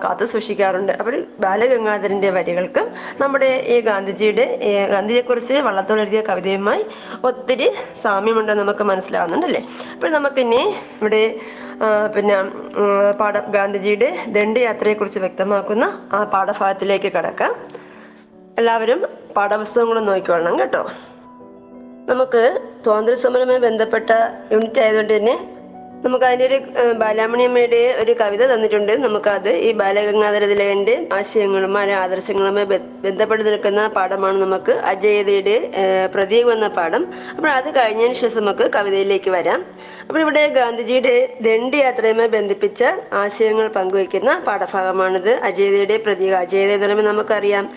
കാത്തു 0.04 0.26
സൂക്ഷിക്കാറുണ്ട് 0.34 0.94
അപ്പോൾ 1.00 1.16
ബാലഗംഗാധരന്റെ 1.46 2.30
വരികൾക്ക് 2.38 2.82
നമ്മുടെ 3.22 3.50
ഈ 3.74 3.82
ഗാന്ധിജിയുടെ 3.82 4.46
ഗാന്ധിജിയെ 4.48 4.88
ഗാന്ധിജിയെക്കുറിച്ച് 4.94 5.54
വള്ളത്തോൾ 5.68 6.00
എഴുതിയ 6.00 6.22
കവിതയുമായി 6.22 6.84
ഒത്തിരി 7.24 7.68
സാമ്യമുണ്ടെന്ന് 8.04 8.64
നമുക്ക് 8.64 8.84
മനസ്സിലാവുന്നുണ്ടല്ലേ? 8.84 9.62
അപ്പോൾ 9.94 10.12
നമുക്കിനി 10.18 10.62
ഇവിടെ 11.00 11.24
പിന്നെ 12.16 12.36
പാഠ 13.20 13.38
ഗാന്ധിജിയുടെ 13.58 14.10
ദണ്ഡയാത്രയെക്കുറിച്ച് 14.28 15.20
വ്യക്തമാക്കുന്ന 15.20 15.86
ആ 16.14 16.24
പാഠഭാഗത്തിലേക്ക് 16.34 17.12
കടക്കാം. 17.18 17.54
എല്ലാവരും 18.60 19.00
പാഠപുസ്തകങ്ങളും 19.38 20.06
നോക്കിക്കൊള്ളണം 20.06 20.60
കേട്ടോ. 20.60 20.84
നമുക്ക് 22.12 22.42
സ്വാതന്ത്ര്യ 22.84 23.18
സമരവുമായി 23.24 23.62
ബന്ധപ്പെട്ട 23.68 24.10
യൂണിറ്റ് 24.52 24.80
ആയതുകൊണ്ട് 24.80 25.14
തന്നെ 25.16 25.36
നമുക്ക് 26.06 26.26
അതിന്റെ 26.26 26.46
ഒരു 26.46 26.58
ബാലാമണിയമ്മയുടെ 26.94 27.98
ഒരു 28.04 28.16
കവിത 28.22 28.44
തന്നിട്ടുണ്ട്. 28.46 28.92
നമുക്കത് 29.06 29.50
ഈ 29.50 29.72
ബാലഗംഗാധര 29.72 30.46
തിലകന്റെ 30.46 31.08
ആശയങ്ങളും 31.14 31.78
ആദർശങ്ങളുമായി 31.78 32.66
ബന്ധപ്പെട്ട് 33.06 33.44
നിൽക്കുന്ന 33.48 33.88
പാഠമാണ് 33.88 34.42
നമുക്ക് 34.42 34.72
അജയതയുടെ 34.72 35.56
പ്രതീകം 36.16 36.52
എന്ന 36.52 36.68
പാഠം. 36.68 37.06
അപ്പോൾ 37.36 37.50
അത് 37.50 37.70
കഴിഞ്ഞതിന് 37.76 38.14
ശേഷം 38.14 38.40
നമുക്ക് 38.42 38.72
കവിതയിലേക്ക് 38.76 39.30
വരാം. 39.30 39.66
അപ്പോൾ 40.08 40.20
ഇവിടെ 40.20 40.48
ഗാന്ധിജിയുടെ 40.60 41.16
ദണ്ഡി 41.42 41.78
യാത്രയുമായി 41.78 42.30
ബന്ധിപ്പിച്ച 42.38 42.84
ആശയങ്ങൾ 43.14 43.68
പങ്കുവയ്ക്കുന്ന 43.68 44.40
പാഠഭാഗമാണിത്. 44.48 45.34
അജയതയുടെ 45.50 45.98
പ്രതീകം 45.98 46.38
അജയത 46.38 46.72
എന്ന് 46.72 46.86
പറയുമ്പോൾ 46.86 47.10
നമുക്കറിയാം. 47.12 47.68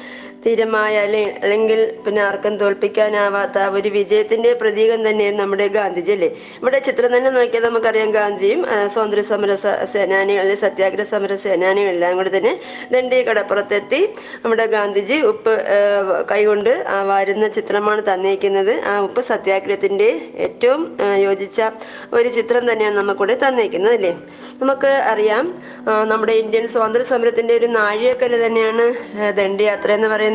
സ്ഥിരമായ 0.40 0.92
അല്ലെ 1.06 1.22
അല്ലെങ്കിൽ 1.42 1.80
പിന്നെ 2.04 2.20
ആർക്കും 2.26 2.54
തോൽപ്പിക്കാനാവാത്ത 2.60 3.56
ഒരു 3.78 3.88
വിജയത്തിന്റെ 3.96 4.50
പ്രതീകം 4.60 5.00
തന്നെയാണ് 5.06 5.36
നമ്മുടെ 5.40 5.66
ഗാന്ധിജി 5.74 6.12
അല്ലേ? 6.14 6.28
ഇവിടെ 6.60 6.78
ചിത്രം 6.86 7.10
തന്നെ 7.14 7.30
നോക്കിയാൽ 7.34 7.64
നമുക്കറിയാം 7.66 8.10
ഗാന്ധിയും 8.16 8.60
സ്വാതന്ത്ര്യ 8.92 9.24
സമര 9.30 9.54
സേനാനികൾ 9.94 10.40
അല്ലെ 10.44 10.56
സത്യാഗ്രഹ 10.62 11.06
സമര 11.12 11.34
സേനാനികൾ 11.44 11.90
എല്ലാം 11.94 12.14
കൂടി 12.20 12.30
തന്നെ 12.36 12.52
ദണ്ഡി 12.94 13.18
കടപ്പുറത്തെത്തി 13.28 14.00
നമ്മുടെ 14.44 14.66
ഗാന്ധിജി 14.76 15.18
ഉപ്പ് 15.32 15.54
കൈകൊണ്ട് 16.32 16.72
വാരുന്ന 17.10 17.48
ചിത്രമാണ് 17.58 18.02
തന്നേക്കുന്നത് 18.08 18.72
ആ 18.84 18.96
ഉപ്പ് 19.08 19.24
സത്യാഗ്രഹത്തിന്റെ 19.30 20.08
ഏറ്റവും 20.46 20.80
യോജിച്ച 21.26 21.60
ഒരു 22.16 22.28
ചിത്രം 22.38 22.64
തന്നെയാണ് 22.70 22.98
നമുക്കിവിടെ 23.02 23.38
തന്നേക്കുന്നത് 23.44 23.94
അല്ലേ? 23.98 24.14
നമുക്ക് 24.62 24.92
അറിയാം 25.12 25.44
നമ്മുടെ 26.10 26.34
ഇന്ത്യൻ 26.42 26.64
സ്വാതന്ത്ര്യ 26.72 27.06
സമരത്തിന്റെ 27.12 27.54
ഒരു 27.60 27.70
നാഴികക്കല്ല് 27.78 28.40
തന്നെയാണ് 28.46 28.86
ദണ്ഡി 29.32 29.48
ദണ്ഡിയാത്ര 29.50 29.90
എന്ന് 29.92 30.08
പറയുന്നത്. 30.08 30.28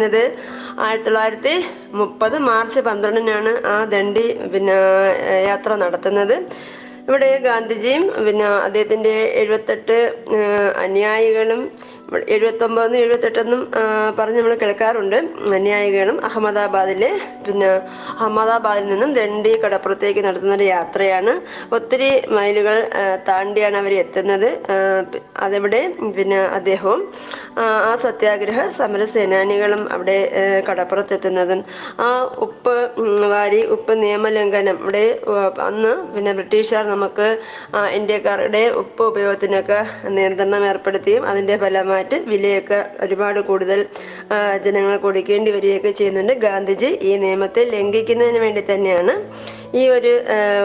ആയിരത്തി 0.86 1.06
തൊള്ളായിരത്തി 1.06 1.54
മുപ്പത് 1.94 2.38
മാർച്ച് 2.48 2.80
പന്ത്രണ്ടിനാണ് 2.80 3.52
ആ 3.66 3.76
ദണ്ഡി 3.86 4.26
പിന്നെ 4.54 4.76
യാത്ര 5.50 5.72
നടത്തുന്നത്. 5.76 6.36
ഇവിടെ 7.08 7.28
ഗാന്ധിജിയും 7.40 8.04
പിന്നെ 8.26 8.46
അദ്ദേഹത്തിന്റെ 8.68 9.16
എഴുപത്തെട്ട് 9.42 9.98
അനുയായികളും 10.86 11.62
എഴുപത്തൊമ്പതെന്നും 12.36 13.00
എഴുപത്തെട്ടെന്നും 13.04 13.62
പറഞ്ഞ് 14.18 14.40
നമ്മൾ 14.40 14.56
കേൾക്കാറുണ്ട്. 14.64 15.18
ന്യായികളും 15.66 16.18
അഹമ്മദാബാദിലെ 16.28 17.10
പിന്നെ 17.46 17.70
അഹമ്മദാബാദിൽ 18.16 18.86
നിന്നും 18.92 19.12
ദണ്ഡി 19.18 19.52
കടപ്പുറത്തേക്ക് 19.64 20.22
നടത്തുന്ന 20.28 20.54
ഒരു 20.60 20.68
യാത്രയാണ്. 20.76 21.34
ഒത്തിരി 21.78 22.10
മൈലുകൾ 22.38 22.78
താണ്ടിയാണ് 23.30 23.78
അവർ 23.84 23.94
എത്തുന്നത്. 24.04 24.50
അതവിടെ? 25.46 25.82
പിന്നെ 26.18 26.40
അദ്ദേഹവും 26.60 27.02
ആ, 27.62 27.66
സത്യാഗ്രഹ 28.04 28.62
സമര 28.78 29.04
സേനാനികളും 29.12 29.82
അവിടെ 29.96 30.18
കടപ്പുറത്തെത്തുന്നത്. 30.70 31.54
ആ 32.06 32.08
ഉപ്പ് 32.46 32.74
വാരി 33.34 33.62
ഉപ്പ് 33.76 33.94
നിയമലംഘനം 34.04 34.78
ഇവിടെ 34.84 35.06
അന്ന് 35.68 35.92
പിന്നെ 36.14 36.32
ബ്രിട്ടീഷുകാർ 36.40 36.86
നമുക്ക് 36.94 37.28
ഇന്ത്യക്കാരുടെ 38.00 38.64
ഉപ്പ് 38.82 39.04
ഉപയോഗത്തിനൊക്കെ 39.12 39.80
നിയന്ത്രണം 40.18 40.66
ഏർപ്പെടുത്തിയും 40.72 41.24
അതിന്റെ 41.32 41.56
ഫലമായിട്ട് 41.96 42.30
വിലയൊക്കെ 42.32 42.78
ഒരുപാട് 43.04 43.38
കൂടുതൽ 43.50 43.80
ജനങ്ങൾ 44.66 44.96
കൊടുക്കേണ്ടി 45.04 45.50
വരികയൊക്കെ 45.56 45.92
ചെയ്യുന്നുണ്ട്. 46.00 46.34
ഗാന്ധിജി 46.46 46.90
ഈ 47.10 47.12
നിയമത്തെ 47.24 47.62
ലംഘിക്കുന്നതിന് 47.74 48.40
വേണ്ടി 48.46 48.62
തന്നെയാണ് 48.72 49.14
ഈ 49.80 49.84
ഒരു 49.96 50.12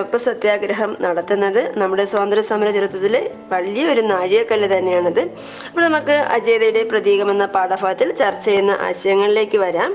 ഉപ്പ് 0.00 0.18
സത്യാഗ്രഹം 0.26 0.90
നടത്തുന്നത്. 1.04 1.60
നമ്മുടെ 1.82 2.04
സ്വാതന്ത്ര്യ 2.12 2.44
സമര 2.50 2.68
ചരിത്രത്തിലെ 2.78 3.22
വലിയൊരു 3.52 4.02
നാഴികക്കല്ല് 4.12 4.70
തന്നെയാണിത്. 4.74 5.22
അപ്പോൾ 5.68 5.82
നമുക്ക് 5.86 6.16
അജയതയുടെ 6.36 6.82
പ്രതീകം 6.92 7.30
എന്ന 7.34 7.46
പാഠഭാഗത്തിൽ 7.56 8.10
ചർച്ച 8.22 8.44
ചെയ്യുന്ന 8.48 8.74
ആശയങ്ങളിലേക്ക് 8.88 9.60
വരാം. 9.66 9.92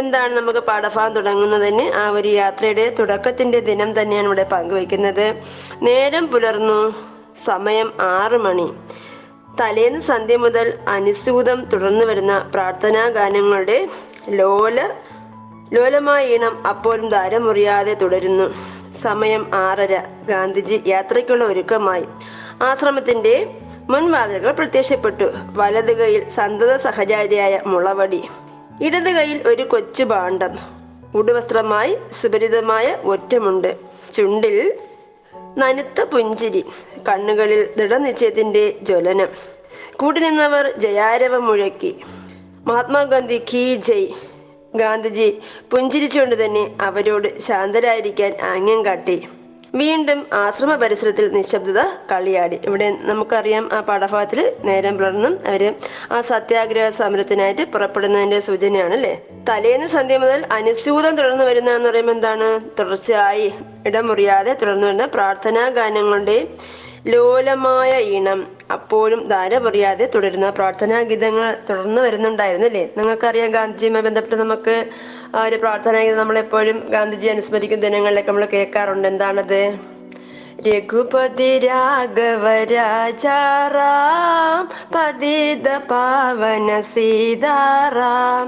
എന്താണ് 0.00 0.32
നമുക്ക് 0.38 0.62
പാഠഭാഗം 0.70 1.12
തുടങ്ങുന്നതിന്? 1.18 1.84
ആ 2.02 2.04
ഒരു 2.18 2.30
യാത്രയുടെ 2.42 2.86
തുടക്കത്തിന്റെ 3.00 3.60
ദിനം 3.70 3.92
തന്നെയാണ് 4.00 4.28
ഇവിടെ 4.30 4.46
പങ്കുവെക്കുന്നത് 4.54 5.26
നേരം 5.88 6.26
പുലർന്നു 6.34 6.80
സമയം 7.50 7.88
ആറ് 8.14 8.38
മണി. 8.46 8.68
തലേന്ന് 9.60 10.00
സന്ധ്യ 10.00 10.36
മുതൽ 10.36 10.78
അനുസ്യൂതം 10.88 11.64
തുടർന്നു 11.64 12.06
വരുന്ന 12.06 12.50
പ്രാർത്ഥനാ 12.54 13.08
ഗാനങ്ങളുടെ 13.08 13.88
ലോല 14.28 14.90
ലോലമായ 15.72 16.26
ഈണം 16.26 16.66
അപ്പോഴും 16.66 17.08
ധാരമുറിയാതെ 17.08 17.94
തുടരുന്നു. 17.94 18.54
സമയം 19.02 19.50
ആറര. 19.54 20.00
ഗാന്ധിജി 20.28 20.82
യാത്രയ്ക്കുള്ള 20.86 21.44
ഒരുക്കമായി. 21.44 22.04
ആശ്രമത്തിന്റെ 22.62 23.54
മുൻവാതിലുകൾ 23.90 24.52
പ്രത്യക്ഷപ്പെട്ടു. 24.52 25.24
വലത് 25.56 25.96
കൈയിൽ 25.96 26.28
സന്തത 26.28 26.76
സഹചാരിയായ 26.76 27.60
മുളവടി. 27.66 28.28
ഇടത് 28.82 29.10
കൈയിൽ 29.10 29.48
ഒരു 29.48 29.62
കൊച്ചു 29.62 30.04
ഭാണ്ഡം 30.04 30.58
ഉടുവസ്ത്രമായി 31.14 31.98
സുപരിതമായ 32.22 32.96
ഒറ്റമുണ്ട്. 33.04 33.76
ചുണ്ടിൽ 34.16 34.72
നനുത്ത 35.56 36.00
പുഞ്ചിരി 36.00 36.64
കണ്ണുകളിൽ 37.08 37.74
ദൃഢനിശ്ചയത്തിന്റെ 37.76 38.78
ജ്വലനം. 38.82 39.28
കൂടി 39.96 40.20
നിന്നവർ 40.20 40.72
ജയാരവം 40.78 41.46
മുഴക്കി. 41.46 42.00
മഹാത്മാഗാന്ധി 42.66 43.38
കീ 43.54 43.76
ജയ്. 43.76 44.06
ഗാന്ധിജി 44.74 45.40
പുഞ്ചിരിച്ചുകൊണ്ട് 45.70 46.44
തന്നെ 46.44 46.76
അവരോട് 46.80 47.38
ശാന്തരായിരിക്കാൻ 47.38 48.36
ആംഗ്യം 48.42 48.84
കാട്ടി. 48.84 49.28
വീണ്ടും 49.74 50.26
ആശ്രമ 50.32 50.76
പരിസരത്തിൽ 50.76 51.32
നിശബ്ദത 51.32 51.80
കളിയാടി. 52.12 52.60
ഇവിടെ 52.64 52.90
നമുക്കറിയാം 52.90 53.68
ആ 53.72 53.80
പാഠഭാഗത്തിൽ 53.80 54.52
നേരം 54.64 54.96
പുലർന്നും 54.96 55.38
അവർ 55.46 55.74
ആ 56.12 56.20
സത്യാഗ്രഹ 56.20 56.88
സമരത്തിനായിട്ട് 56.88 57.62
പുറപ്പെടുന്നതിന്റെ 57.62 58.40
സൂചനയാണ് 58.40 58.94
അല്ലെ 58.94 59.22
തലേന്ന് 59.48 59.86
സന്ധ്യ 59.86 60.18
മുതൽ 60.18 60.46
അനുസ്യൂതം 60.52 61.16
തുടർന്നു 61.16 61.44
വരുന്ന 61.44 61.70
എന്ന് 61.70 61.88
പറയുമ്പോൾ 61.88 62.12
എന്താണ്? 62.12 62.60
തുടർച്ചയായി 62.78 63.52
ഇടമുറിയാതെ 63.86 64.52
തുടർന്നു 64.52 64.86
വരുന്ന 64.86 65.06
പ്രാർത്ഥനാ 65.06 65.68
ഗാനങ്ങളുടെ 65.68 66.48
ലോലമായ 67.06 68.00
ഈണം. 68.00 68.57
അപ്പോഴും 68.70 69.20
ധാരപറിയാതെ 69.28 70.06
തുടരുന്ന 70.14 70.50
പ്രാർത്ഥനാ 70.50 70.96
ഗീതങ്ങൾ 71.02 71.44
തുടർന്ന് 71.68 72.00
വരുന്നുണ്ടായിരുന്നു 72.00 72.66
അല്ലേ 72.66 72.84
നിങ്ങൾക്കറിയാം 72.96 73.50
ഗാന്ധിജിയുമായി 73.50 74.04
ബന്ധപ്പെട്ട് 74.04 74.42
നമുക്ക് 74.42 74.74
ഒരു 75.44 75.56
പ്രാർത്ഥനാ 75.56 76.00
ഗീതം 76.02 76.18
നമ്മളെപ്പോഴും 76.18 76.78
ഗാന്ധിജി 76.90 77.28
അനുസ്മരിക്കുന്ന 77.28 77.84
ദിനങ്ങളിലൊക്കെ 77.86 78.30
നമ്മൾ 78.30 78.46
കേൾക്കാറുണ്ട്. 78.56 79.08
എന്താണത്? 79.08 79.62
രഘുപതി 80.68 81.58
രാഘവ 81.58 82.44
രാജാറാം 82.72 84.62
പതിത 84.94 85.68
പാവന 85.90 86.80
സീതാറാം 86.80 88.46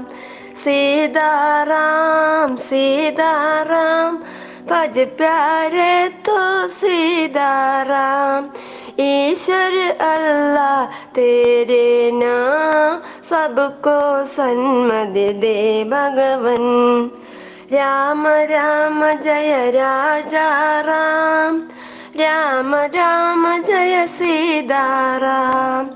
സീതാറാം 0.63 2.49
സീതാറാം 2.67 4.11
പജ 4.71 4.99
പ്യാരേ 5.19 5.93
തോ 6.27 6.41
സീതാറാം 6.79 8.41
ईश्वर 9.00 9.74
अल्लाह 10.06 10.94
तेरे 11.16 12.10
नाम 12.14 13.00
सबको 13.30 13.98
सन्मति 14.34 15.28
दे 15.42 15.58
भगवन 15.90 16.64
राम 17.72 18.26
राम 18.52 19.04
जय 19.22 19.70
राजा 19.74 20.48
राम 20.82 21.60
राम 22.18 22.74
राम 22.96 23.46
जय 23.62 24.06
सीताराम 24.18 25.90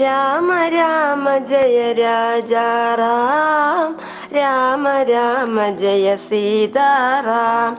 രാമ 0.00 0.50
രാമ 0.72 1.24
ജയ 1.48 1.78
രാജ 1.98 2.52
റാം 3.00 3.90
രാമ 4.36 4.92
രാമ 5.10 5.66
ജയ 5.80 6.14
സീതാറാം 6.28 7.72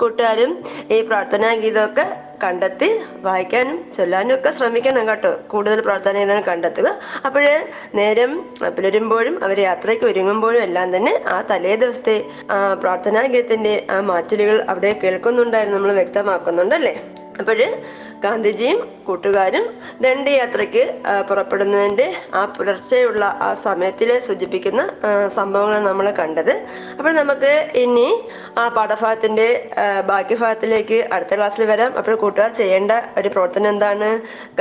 കൂട്ടുകാരും 0.00 0.52
ഈ 0.94 1.00
പ്രാർത്ഥനാ 1.08 1.50
ഗീതമൊക്കെ 1.62 2.06
കണ്ടെത്തി 2.43 2.99
വായിക്കാനും 3.21 3.91
ചൊല്ലാനും 3.97 4.35
ഒക്കെ 4.35 4.51
ശ്രമിക്കണം 4.51 5.07
കേട്ടോ. 5.07 5.31
കൂടുതൽ 5.47 5.81
പ്രാർത്ഥന 5.81 6.17
ഗീതം 6.17 6.41
കണ്ടെത്തുക? 6.41 6.99
അപ്പോഴ് 7.25 7.55
നേരം 7.95 8.41
പുലരുമ്പോഴും 8.77 9.43
അവർ 9.43 9.59
യാത്രയ്ക്ക് 9.59 10.05
ഒരുങ്ങുമ്പോഴും 10.05 10.61
എല്ലാം 10.63 10.97
തന്നെ 10.97 11.23
ആ 11.27 11.41
തലേ 11.41 11.75
ദിവസത്തെ 11.75 12.25
ആ 12.51 12.73
പ്രാർത്ഥനാ 12.73 13.21
ഗീതത്തിന്റെ 13.21 13.87
ആ 13.91 13.99
മാറ്റലുകൾ 13.99 14.65
അവിടെ 14.69 14.99
കേൾക്കുന്നുണ്ടായിരുന്നു. 15.03 15.77
നമ്മൾ 15.77 15.93
വ്യക്തമാക്കുന്നുണ്ടല്ലേ? 15.93 16.95
അപ്പോഴ് 17.39 17.67
ഗാന്ധിജിയും 18.23 18.79
കൂട്ടുകാരും 19.05 19.63
ദണ്ഡയാത്രയ്ക്ക് 20.03 20.83
പുറപ്പെടുന്നതിന്റെ 21.29 22.05
ആ 22.39 22.41
പുലർച്ചെയുള്ള 22.55 23.23
ആ 23.47 23.49
സമയത്തിലെ 23.63 24.15
സൂചിപ്പിക്കുന്ന 24.27 24.81
സംഭവങ്ങളാണ് 25.37 25.85
നമ്മൾ 25.89 26.07
കണ്ടത്. 26.19 26.51
അപ്പോൾ 26.97 27.11
നമുക്ക് 27.19 27.51
ഇനി 27.83 28.07
ആ 28.61 28.65
പാഠഭാഗത്തിന്റെ 28.75 29.47
ബാക്കി 30.11 30.37
ഭാഗത്തിലേക്ക് 30.43 30.99
അടുത്ത 31.13 31.33
ക്ലാസ്സിൽ 31.39 31.65
വരാം. 31.71 31.91
അപ്പോൾ 32.01 32.15
കൂട്ടുകാർ 32.23 32.51
ചെയ്യേണ്ട 32.61 32.91
ഒരു 33.21 33.31
പ്രവർത്തനം 33.35 33.69
എന്താണ്? 33.73 34.11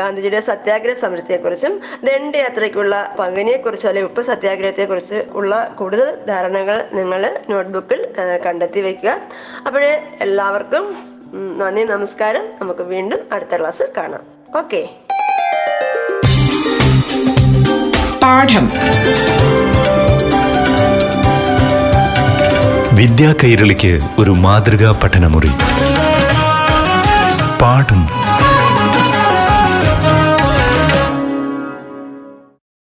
ഗാന്ധിജിയുടെ 0.00 0.42
സത്യാഗ്രഹ 0.50 0.96
സമരത്തെക്കുറിച്ചും 1.04 1.74
ദണ്ഡയാത്രയ്ക്കുള്ള 2.09 2.94
പങ്കിനെക്കുറിച്ചും 3.20 3.90
അല്ലെങ്കിൽ 3.90 4.11
ഉപ്പ് 4.11 4.24
സത്യാഗ്രഹത്തെക്കുറിച്ച് 4.33 5.20
ഉള്ള 5.40 5.62
കൂടുതൽ 5.80 6.11
ധാരണകൾ 6.33 6.78
നിങ്ങൾ 6.98 7.22
നോട്ട്ബുക്കിൽ 7.52 8.02
കണ്ടെത്തി 8.46 8.83
വെക്കുക. 8.88 9.11
അപ്പോൾ 9.66 9.85
എല്ലാവർക്കും 10.26 10.87
നന്ദി 11.35 11.83
നമസ്കാരം. 11.83 12.43
നമുക്ക് 12.61 12.81
വീണ്ടും 12.81 13.19
അടുത്ത 13.33 13.57
ക്ലാസ്സിൽ 13.57 13.87
കാണാം. 13.97 14.21
ഓക്കെ. 14.59 14.88
പാഠം. 18.23 18.71
വിദ്യാ 22.97 23.35
കൈരളിക്ക് 23.45 24.01
ഒരു 24.19 24.31
മാതൃകാ 24.31 25.01
പഠനമുറി. 25.05 25.51
പാഠം. 27.62 28.19